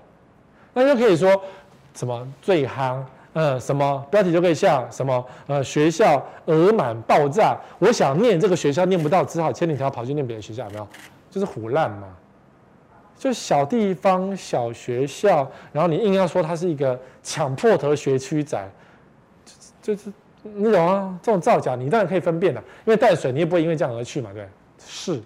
[0.74, 1.40] 那就可以说。
[1.96, 3.02] 什么最夯？
[3.32, 5.26] 呃，什么标题就可以下什么？
[5.46, 10.88] 呃，学校额满爆炸，我想念这个学校念不到，只好千里迢跑去念别的学校，有没有？
[11.30, 12.06] 就是唬烂嘛。
[13.18, 18.62] 就小地方小学校，然后你硬要说它是一个抢破头学区仔，
[19.82, 21.18] 就是你懂啊？
[21.22, 24.46] 这种造假你当然可以分辨的，因为淡水你也不会因为这样而去嘛，对？
[24.78, 25.20] 是。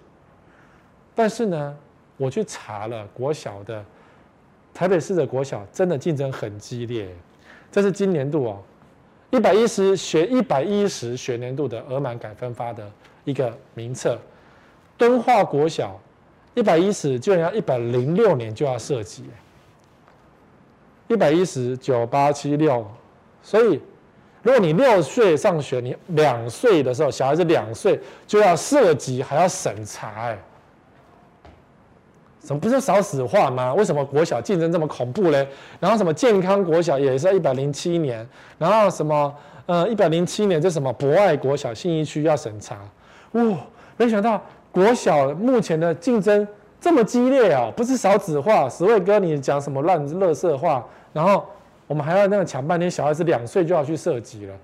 [1.13, 1.75] 但是呢，
[2.17, 3.83] 我去查了国小的
[4.73, 7.07] 台北市的国小，真的竞争很激烈。
[7.71, 8.59] 这是今年度哦，
[9.29, 12.89] 一百一十学一百一十学年度的额满改分发的
[13.23, 14.19] 一个名册，
[14.97, 15.99] 敦化国小。
[16.53, 19.23] 一百一十就要一百零六年就要设籍，
[21.07, 22.85] 一百一十九八七六，
[23.41, 23.79] 所以
[24.43, 27.97] 如果你六岁上学，你两岁的时候，小孩子两岁
[28.27, 30.37] 就要设籍，还要审查，哎，
[32.41, 33.73] 怎么不是少子化吗？
[33.73, 35.47] 为什么国小竞争这么恐怖嘞？
[35.79, 38.27] 然后什么健康国小也是要一百零七年，
[38.57, 39.33] 然后什么
[39.65, 42.75] 呃一百零七年这什么博爱国小信义区要审查，
[43.31, 43.41] 哇，
[43.95, 44.41] 没想到。
[44.73, 46.47] 国小目前的竞争
[46.79, 50.81] 这么激烈啊，不是少子化，十位哥你讲什么烂垃圾话，
[51.11, 51.45] 然后
[51.87, 54.55] 我们还要那个抢半天，小孩子两岁就要去设籍了。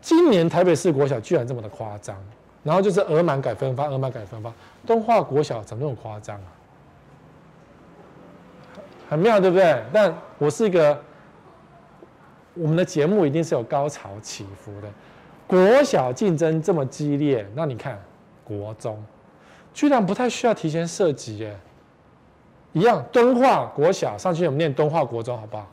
[0.00, 2.16] 今年台北市国小居然这么的夸张，
[2.62, 4.52] 然后就是额满改分发，额满改分发，
[4.86, 6.46] 东化国小怎么那么夸张啊？
[9.12, 9.84] 很妙，对不对？
[9.92, 10.98] 但我是一个，
[12.54, 14.88] 我们的节目一定是有高潮起伏的。
[15.46, 18.02] 国小竞争这么激烈，那你看
[18.42, 18.98] 国中。
[19.74, 21.54] 居然不太需要提前设籍耶，
[22.72, 25.70] 一样敦化国小上去我们念敦化国中好不好？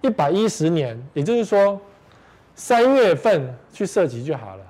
[0.00, 1.80] 一百一十年，也就是说
[2.56, 4.64] 三月份去设籍就好了。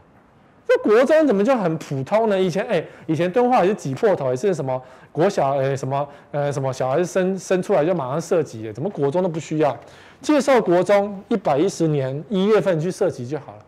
[0.75, 2.41] 这国中怎么就很普通呢？
[2.41, 4.81] 以前哎，以前敦化也是挤破头，也是什么
[5.13, 9.77] 国小哎什么呃什么小孩子生生出来就马上设籍耶，怎么国中都不需要？
[10.21, 13.59] 介绍国中一百一十年一月份去设籍就好了，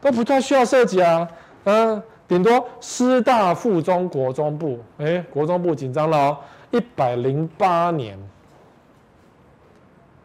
[0.00, 1.28] 都不太需要设计啊，
[1.64, 2.02] 嗯。
[2.28, 6.36] 顶多师大附中国中部，哎，国中部紧张了哦，
[6.70, 8.18] 一百零八年，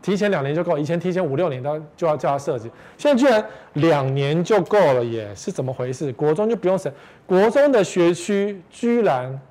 [0.03, 3.43] 提前两年就够，以前提前五六年都就要叫他设计，现在居然
[3.73, 6.13] 两年就够了耶，是怎么回事？
[6.13, 6.93] 国中就不用审，
[7.25, 9.41] 国中的学区居然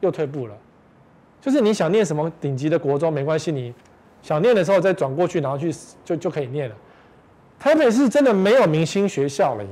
[0.00, 0.54] 又退步了，
[1.40, 3.74] 就是你想念什么顶级的国中没关系，你
[4.22, 6.76] 想念的时候再转过去，然后去就就可以念了。
[7.58, 9.70] 台北市真的没有明星学校了耶。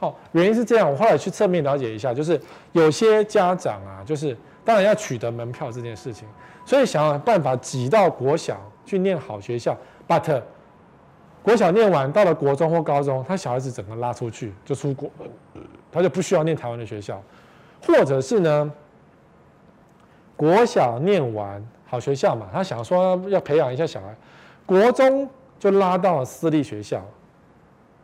[0.00, 2.40] 哦，原因是这样，我后来去侧面了解一下，就是
[2.72, 6.26] 有些家长啊，就是当然要取得门票这件事情，
[6.64, 9.76] 所以想办法挤到国小去念好学校
[10.08, 10.42] ，but
[11.42, 15.10] 国小念完到了国中或高中，他小孩子整个拉出去就出国，
[15.90, 17.22] 他就不需要念台湾的学校，
[17.86, 18.72] 或者是呢，
[20.36, 24.14] 国小念完好学校嘛，他想说要培养一下小孩，
[24.66, 25.28] 国中
[25.58, 27.04] 就拉到了私立学校，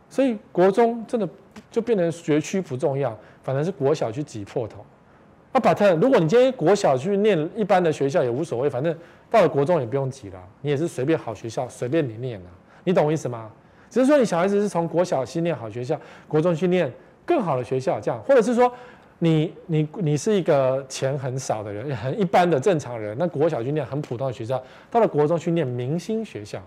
[0.09, 1.27] 所以国中真的。
[1.71, 4.85] 就变成学区不重要，反正是国小去挤破头。
[5.51, 8.95] 啊，把特，如果你今天国小去念一般的学校也无所谓，反正
[9.29, 12.49] 到了国中也不用挤了，你也是随便好学校随便你念了，
[12.83, 13.49] 你懂我意思吗？
[13.89, 16.91] 只是说你小孩子是从国小去念好学校，国中去念
[17.25, 18.71] 更好的学校，这样，或者是说
[19.19, 24.61] 你你你是一个钱很少的人，很一般的正常人，那国小去念很普通的学校，
[24.91, 26.61] 到了国中去念明星学校。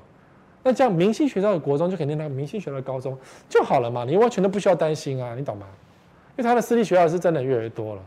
[0.63, 3.17] 那这样明星学校的国中就肯定那个明星学校的高中
[3.49, 5.67] 就好了嘛，你完全都不需要担心啊，你懂吗？
[6.37, 8.03] 因为他的私立学校是真的越来越多了，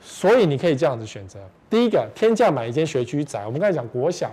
[0.00, 1.38] 所以你可以这样子选择：
[1.68, 3.44] 第一个，天价买一间学区宅。
[3.44, 4.30] 我们刚才讲国小，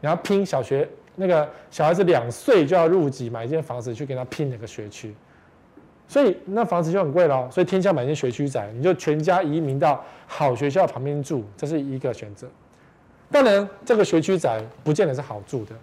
[0.00, 5.14] 你要拼小学那个小孩子两岁就要入籍，买一间房子去跟他拼那个学区，
[6.08, 7.50] 所以那房子就很贵了。
[7.50, 12.46] 所以天价买一间学区宅，你就全家移民到好学校旁边住，这是一个选择。
[13.30, 15.74] 当然，这个学区宅不见得是好住的。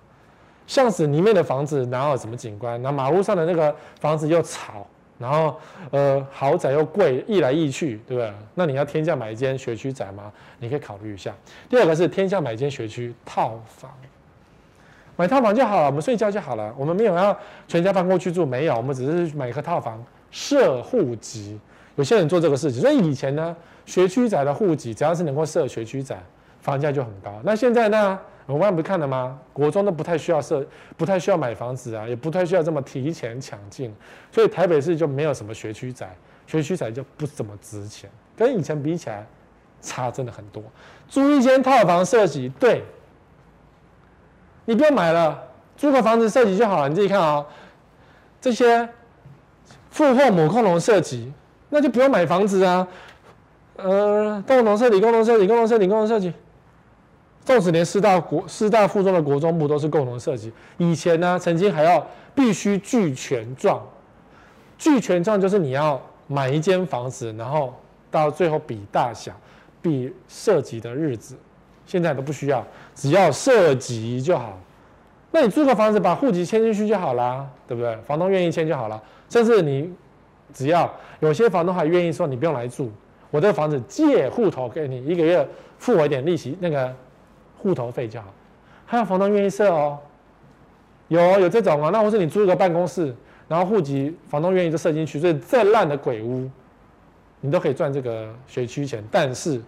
[0.65, 2.81] 巷子里面的房子哪有什么景观？
[2.81, 4.87] 那马路上的那个房子又吵，
[5.23, 5.57] 然后
[5.91, 8.33] 呃豪宅又贵，易来易去，对不对？
[8.53, 10.29] 那你要天价买一间学区宅吗？
[10.59, 11.33] 你可以考虑一下。
[11.69, 13.89] 第二个是天价买一间学区套房，
[15.15, 17.35] 买套房就好了，我们睡觉就好了，我们没有要
[17.69, 21.57] 全家搬过去住，没有，我们只是买一个套房设户籍。
[21.95, 23.55] 有些人做这个事情，所以以前呢，
[23.85, 26.21] 学区宅的户籍只要是能够设学区宅，
[26.59, 27.39] 房价就很高。
[27.43, 28.19] 那现在呢？
[28.45, 29.39] 我们不是看了吗？
[29.53, 30.65] 国中都不太需要设，
[30.97, 33.93] 不太需要买房子啊，也不太需要这么提前抢进，
[34.31, 36.13] 所以台北市就没有什么学区宅，
[36.45, 39.25] 学区宅就不怎么值钱，跟以前比起来
[39.81, 40.61] 差真的很多。
[41.07, 42.83] 租一间套房设计，对，
[44.65, 45.41] 你不用买了，
[45.77, 46.89] 租个房子设计就好了。
[46.89, 47.45] 你自己看啊、哦，
[48.41, 48.89] 这些
[49.89, 51.31] 父或母共同设计，
[51.69, 52.85] 那就不用买房子啊。
[53.77, 56.33] 呃，共同设籍，共同设籍，共同设籍，共同设计。
[57.45, 63.85] 纵使连师大国师大附中的国中部都是共同设籍，以前呢，曾经还要必须具权状，
[64.77, 67.73] 具权状就是你要买一间房子，然后
[68.09, 69.33] 到最后比大小，
[69.81, 71.35] 比设籍的日子，
[71.85, 72.65] 现在都不需要，
[72.95, 74.57] 只要设籍就好。
[75.31, 77.97] 那你租个房子，把户籍迁进去就好啦，对不对？
[78.05, 79.91] 房东愿意迁就好了，甚至你
[80.53, 80.89] 只要
[81.19, 82.89] 有些房东还愿意说你不用来住，
[83.31, 85.45] 我这个房子借户头给你，一个月
[85.79, 86.95] 付我一点利息，那个
[87.63, 88.27] 户头费就好。
[88.85, 89.97] 还有房东愿意设哦，
[91.07, 93.15] 有有这种啊，那或是你租一个办公室，
[93.47, 96.47] 然后户籍房东愿意就设进去，所以再烂的鬼屋，
[97.39, 99.59] 你都可以赚这个学区钱，但是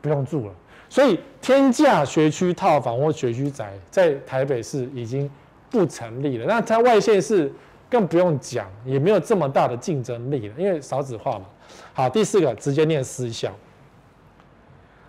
[0.00, 0.52] 不用住了。
[0.88, 5.28] 所以天价学区套房或学区宅在台北市已经
[5.70, 6.44] 不成立了。
[6.46, 7.50] 那在外县市
[7.88, 11.46] 更不用讲，也没有这么大的竞争力了，因为少子化嘛。
[11.94, 13.50] 好，第四个直接念私校。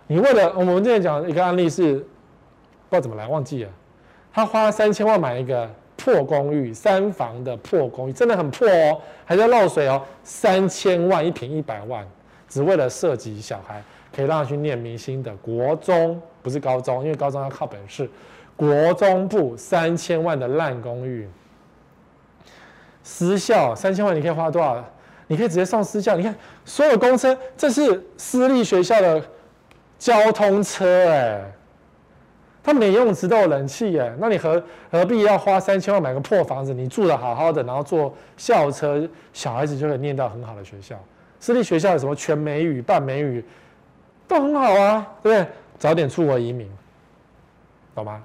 [0.06, 2.06] 你为了我们之前讲一个案例是
[2.94, 3.70] 不知道怎么来忘记了，
[4.32, 12.06] 他花三千万买一个破公寓，三房的破公寓，真的很破哦，还在漏水哦，三千万一平一百万，
[12.48, 13.82] 只为了设籍小孩。
[14.14, 18.08] 可以让他去念明星的国中，不是高中，因为高中要靠本事。
[18.54, 21.28] 国中部三千万的烂公寓，
[23.02, 24.84] 私校三千万，你可以花多少？
[25.26, 26.14] 你可以直接送私校。
[26.14, 26.32] 你看
[26.64, 29.20] 所有公车，这是私立学校的
[29.98, 31.52] 交通车哎，
[32.64, 34.60] 他们连游泳池都有冷气耶，那你何
[34.90, 36.72] 何必要花三千万买个破房子？
[36.72, 40.98] 你住得好好的，然后坐校车，小孩子就可以念到很好的学校。
[41.38, 43.44] 私立学校有什么全美语、半美语？
[44.26, 45.46] 都很好啊，对不对？
[45.78, 46.66] 早点出国移民，
[47.94, 48.24] 懂吗？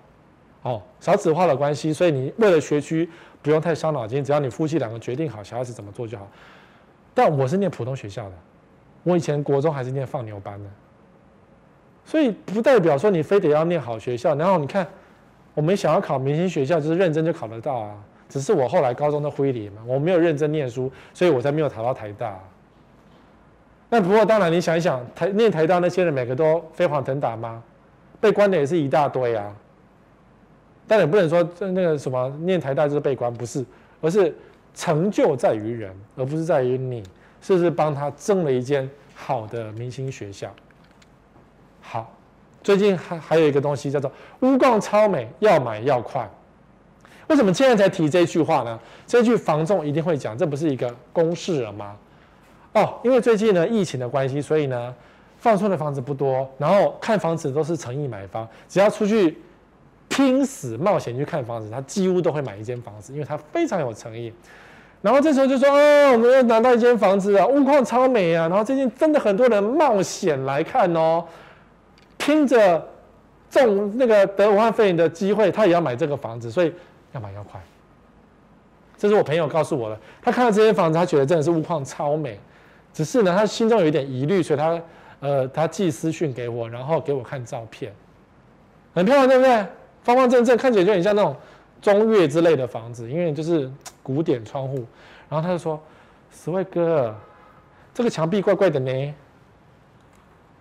[0.62, 3.10] 哦，少子化的关系，所以你为了学区
[3.42, 6.26] 不用太伤脑筋，只要你夫妻两个决定好小孩子怎么做就好。
[7.14, 8.36] 但我是念普通学校的，
[9.04, 10.70] 我以前国中还是念放牛班的，
[12.10, 14.34] 所以不代表说你非得要念好学校。
[14.34, 14.88] 然后你看，
[15.54, 17.96] 我们想要考明星学校，就是认真就考得到啊。
[18.28, 22.40] 只是我后来高中的挥礼嘛，我没有认真念书，所以我才没有考到台大。
[23.90, 27.62] 那不过当然，你想一想，台念台大那些人每个都飞黄腾达吗？
[28.20, 29.56] 被关的也是一大堆啊。
[30.88, 33.64] 但也不能说那个什么念台大就是被关，不是，
[34.02, 34.36] 而是
[34.74, 37.04] 成就在于人，而不是在于你
[37.40, 40.52] 是不是帮他争了一间好的明星学校。
[41.92, 42.08] 好，
[42.62, 44.12] 最近还还有一个东西叫做
[44.42, 46.30] 屋况超美，要买要快。
[47.26, 48.80] 为什么现在才提这句话呢？
[49.08, 51.96] 这句房仲一定会讲，这不是一个公式了吗？
[52.74, 54.94] 哦，因为最近呢疫情的关系，所以呢
[55.40, 59.40] 放出的房子不多，然后看房子都是诚意买方，只要出去
[60.08, 64.32] 拼死冒险去看房子，他几乎都会买一间房子，因为他非常有诚意。
[65.02, 71.24] 然后这时候就说，哦，我们要拿到一间房子啊，屋况超美啊，然后最近真的很多人冒险来看哦，
[72.20, 72.88] 拼着
[73.50, 76.72] 中那个得武汉肺炎的机会，他也要买这个房子，所以
[77.14, 77.60] 要买要快。
[78.96, 82.40] 这是我朋友告诉我的，他看到这些房子，他觉得真的是屋况超美。
[82.94, 84.82] 只是呢，他心中有一点疑虑，所以他，
[85.22, 87.94] 呃，他寄私讯给我，然后给我看照片，
[88.94, 89.66] 很漂亮，对不对？
[90.04, 91.36] 方方正正，看起来就很像那种
[91.82, 93.72] 中越之类的房子，因为就是
[94.04, 94.86] 古典窗户。
[95.30, 95.80] 然后他就说
[96.34, 97.16] ：“十位哥，
[97.94, 99.14] 这个墙壁怪怪的呢。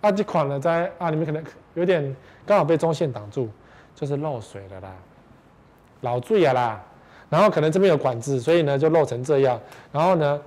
[0.01, 1.43] 啊，这款呢，在啊里面可能
[1.73, 3.49] 有点刚好被中线挡住，
[3.95, 4.91] 就是漏水了啦，
[6.01, 6.83] 老醉啊啦。
[7.29, 9.59] 然后可能这边有管子，所以呢就漏成这样。
[9.91, 10.39] 然后呢？”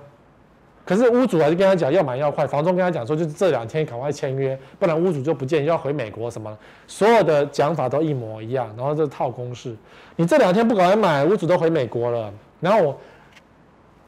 [0.85, 9.73] 可是屋主还是跟他讲要买要快，房东跟他讲说就是这两天赶快签约，不然屋主就不见，要回美国什么，所有的讲法都一模一样，然后这套公式，
[10.17, 12.29] 你这两天不赶快买，屋主都回美国了。
[12.59, 12.99] 然后我，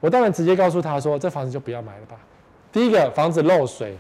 [0.02, 2.18] 我当然直接告诉他说，这房子就不要买了吧。
[2.74, 3.98] 第一个房子漏水，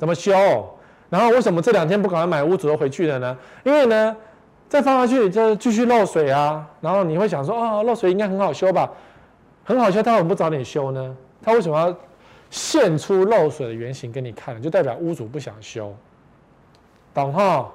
[0.00, 0.32] 怎么修？
[1.10, 3.36] 然后为什么这两天不赶快买，屋主都回去了呢？
[3.64, 4.16] 因为呢，
[4.66, 6.66] 再放下去就继续漏水啊。
[6.80, 8.90] 然后你会想说，哦，漏水应该很好修吧？
[9.62, 11.14] 很好修，他为什么不早点修呢？
[11.42, 11.94] 他为什么要
[12.48, 14.60] 现出漏水的原型给你看？
[14.62, 15.94] 就代表屋主不想修，
[17.12, 17.70] 懂哈？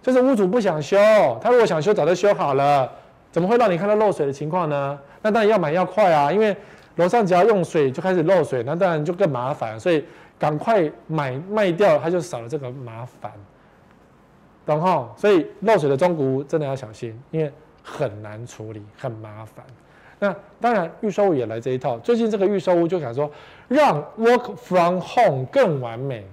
[0.00, 0.96] 就是屋主不想修，
[1.42, 2.90] 他如果想修，早就修好了，
[3.30, 4.98] 怎么会让你看到漏水的情况呢？
[5.22, 6.56] 那当然要买要快啊，因为
[6.96, 10.04] 楼上只要用水就开始漏水，那当然就更麻烦，所以
[10.40, 13.30] 赶快买卖掉，他就少了这个麻烦，
[14.66, 15.14] 懂哈？
[15.16, 19.62] 所以漏水的中古屋真的要小心，因为很难处理，很麻烦。
[20.18, 21.98] 那当然，预售屋也来这一套。
[21.98, 23.30] 最近这个预售屋就想说，
[23.68, 26.26] 让 work from home 更完美，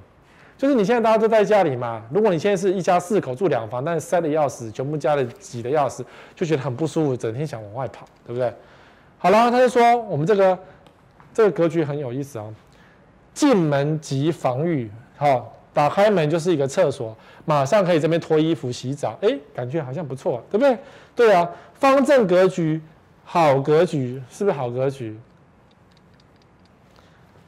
[0.57, 2.01] 就是你现在大家都在家里嘛。
[2.11, 8.53] 如果你现在是一家四口住两房，但是塞的要死，全部家里挤的要死，就觉得很不舒服，整天想往外跑，对不对？
[9.17, 10.59] 好了，他就说我们这个
[11.33, 12.53] 这个格局很有意思哦，
[13.37, 17.15] 进门即防御，好，打开门就是一个厕所，
[17.45, 20.75] 马上可以这边脱衣服洗澡，哎，感觉好像不错，对不对？
[21.15, 22.81] 对啊，方正格局。
[23.23, 25.19] 好格局是不是好格局？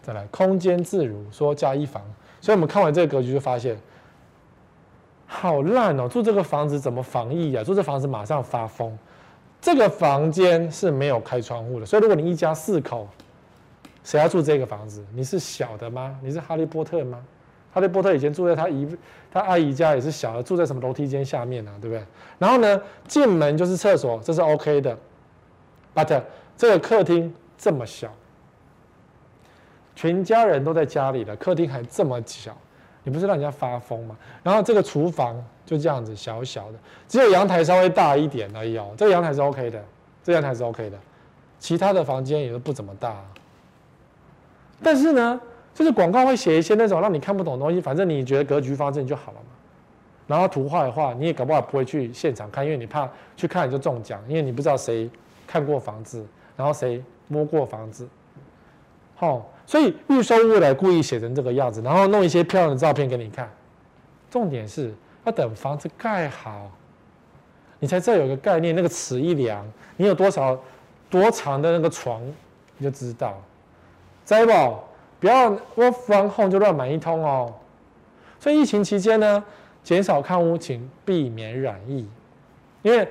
[0.04, 2.04] 再来空间自如，说加一房，
[2.40, 3.76] 所以我们看完这个格局就发现，
[5.26, 7.64] 好烂哦，住这个房子怎么防疫啊？
[7.64, 8.96] 住这房子马上发疯。
[9.60, 13.08] 这个房间是没有开窗户的，所以如果你一家四口，
[14.10, 15.06] 谁要住这个房子？
[15.14, 16.20] 你是小的吗？
[16.24, 17.24] 你是哈利波特吗？
[17.72, 18.98] 哈利波特以前住在他姨、
[19.32, 21.72] 他阿姨家也是小的，住在什么楼梯间下面、啊？
[21.80, 22.04] 对不对？
[22.40, 24.98] 然后呢，进门就是厕所，这是 OK 的。
[25.94, 26.24] But
[26.58, 28.12] 这个客厅这么小，
[29.96, 32.58] 全家人都在家里了，客厅还这么小，
[33.04, 34.18] 你不是让人家发疯吗？
[34.42, 38.90] 然后这个厨房就这样子小小的，只有阳台稍微大一点而已哦。
[38.98, 39.80] 这个阳台是 OK 的，
[40.24, 40.98] 这个阳台是 OK 的，
[41.60, 43.24] 其他的房间也都不怎么大。
[44.82, 45.40] 但是呢，
[45.74, 49.46] 就是广告会写一些那种让你看不懂的东西，反正你觉得格局方正就好了嘛。
[50.28, 55.10] 然后图画的话，你也搞不好不会去现场看，因为你怕去看你就中奖，因为你不知道谁
[55.48, 56.26] 看过房子，
[56.56, 58.08] 然后谁摸过房子。
[59.16, 63.52] 好，所以预售屋来故意写成这个样子，然后弄一些漂亮的照片给你看。
[64.30, 64.94] 重点是
[65.26, 66.70] 要等房子盖好，
[67.80, 69.66] 你才知道有个概念，那个尺一量，
[69.98, 70.58] 你有多少
[71.10, 72.22] 多长的那个床，
[72.78, 73.42] 你就知道。
[74.36, 74.80] 知不？
[75.20, 77.52] 不要 work from home 就乱买一通哦。
[78.40, 79.44] 所以疫情期间呢，
[79.84, 82.08] 减少看屋，请避免染疫。
[82.84, 83.08] 因为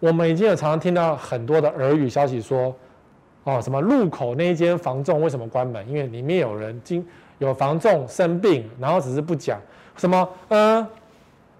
[0.00, 2.74] 我们已经有常常听到很多的耳语消息说，
[3.44, 5.88] 哦，什么路口那一间房仲为什么关门？
[5.88, 7.06] 因为里面有人经
[7.38, 9.58] 有房仲生病，然后只是不讲
[9.96, 10.86] 什么，嗯，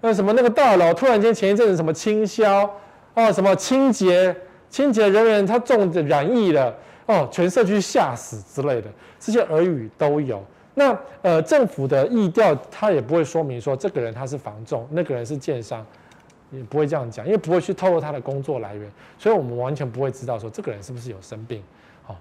[0.01, 2.68] 那什么那个大楼突然间前一阵子什么清消，
[3.14, 4.37] 哦，什么清洁
[4.68, 6.74] 清洁人员他中染疫了。
[7.07, 8.89] 哦，全社区吓死之类的，
[9.19, 10.43] 这些耳语都有。
[10.75, 15.87] 那呃，政府的意调他也不会说明说这个人他是房仲，那个人是建商，
[16.51, 21.63] 也不会这样讲，因为不会去透露他的工作来源，所以我们完全不会知道说这个人是不是有生病。
[22.03, 22.17] 好，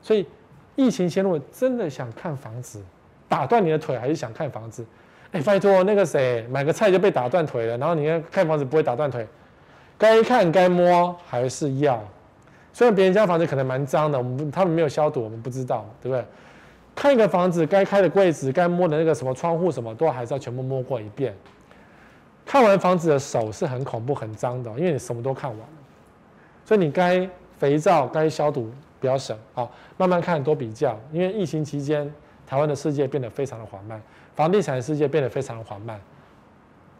[0.00, 0.26] 所以
[0.74, 2.82] 疫情前如果真的想看房子，
[3.28, 4.86] 打断你的腿还是想看房子？
[5.32, 9.26] 哎，拜托那个谁买个菜就被打断腿了，然后你看看房子不会打断腿，
[9.98, 12.02] 该看该摸还是要。
[12.78, 16.24] 虽然别人家房子可能蛮脏的，我们他们没有消毒，我们不知道，对不对？
[16.94, 21.34] 看一个房子，该开的柜子，该摸的那个什么窗户，什么都还是要全部摸过一遍。
[22.46, 25.66] 看完房子的手是很恐怖、很脏的，因为你什么都看完了，
[26.64, 28.70] 所以你该肥皂、该消毒
[29.00, 30.96] 不要省啊，慢慢看多比较。
[31.10, 32.08] 因为疫情期间，
[32.46, 34.00] 台湾的世界变得非常的缓慢，
[34.36, 36.00] 房地产的世界变得非常的缓慢。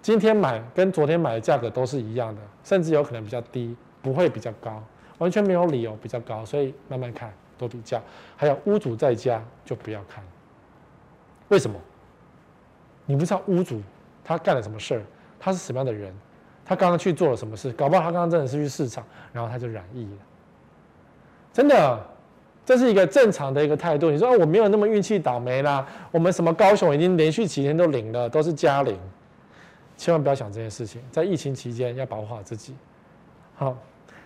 [0.03, 4.83] 今天买跟昨天买的价格都是一样的，甚至有可能比较低，不会比较高。
[5.19, 8.01] 完全没有理由比较高，所以慢慢看，多比较。
[8.37, 10.23] 还有屋主在家就不要看，
[11.49, 11.79] 为什么？
[13.05, 13.83] 你不知道屋主
[14.23, 15.03] 他干了什么事儿，
[15.41, 16.15] 他是什么样的人，
[16.65, 20.19] 他刚刚去做了什么事，搞不好他刚刚真的是去市场，然后他就染疫了。
[21.53, 22.07] 真的，
[22.65, 24.11] 这是一个正常的一个态度。
[24.11, 28.97] 你说我没有那么运气倒霉啦，我们什么高雄已经连续几天都零了，都是加零，
[29.97, 31.03] 千万不要想这件事情。
[31.11, 32.77] 在疫情期间要保护好自己。
[33.57, 33.77] 好。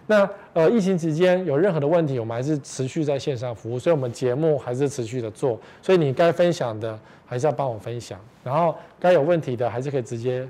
[0.07, 5.59] 那呃，疫情期间有任何的问题，我们还是持续在线上服务，所以我们节目还是持续的做。
[5.81, 10.47] 所以你该分享的还是要帮我分享，然后该有问题的还是可以直接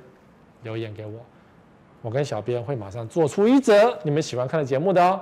[0.62, 1.12] 留言给我，
[2.00, 5.20] 我跟小编会马上做出一则你们喜欢看的节目的哦。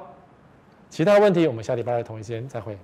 [0.89, 2.77] 其他问题我们下礼拜的同一时间再会。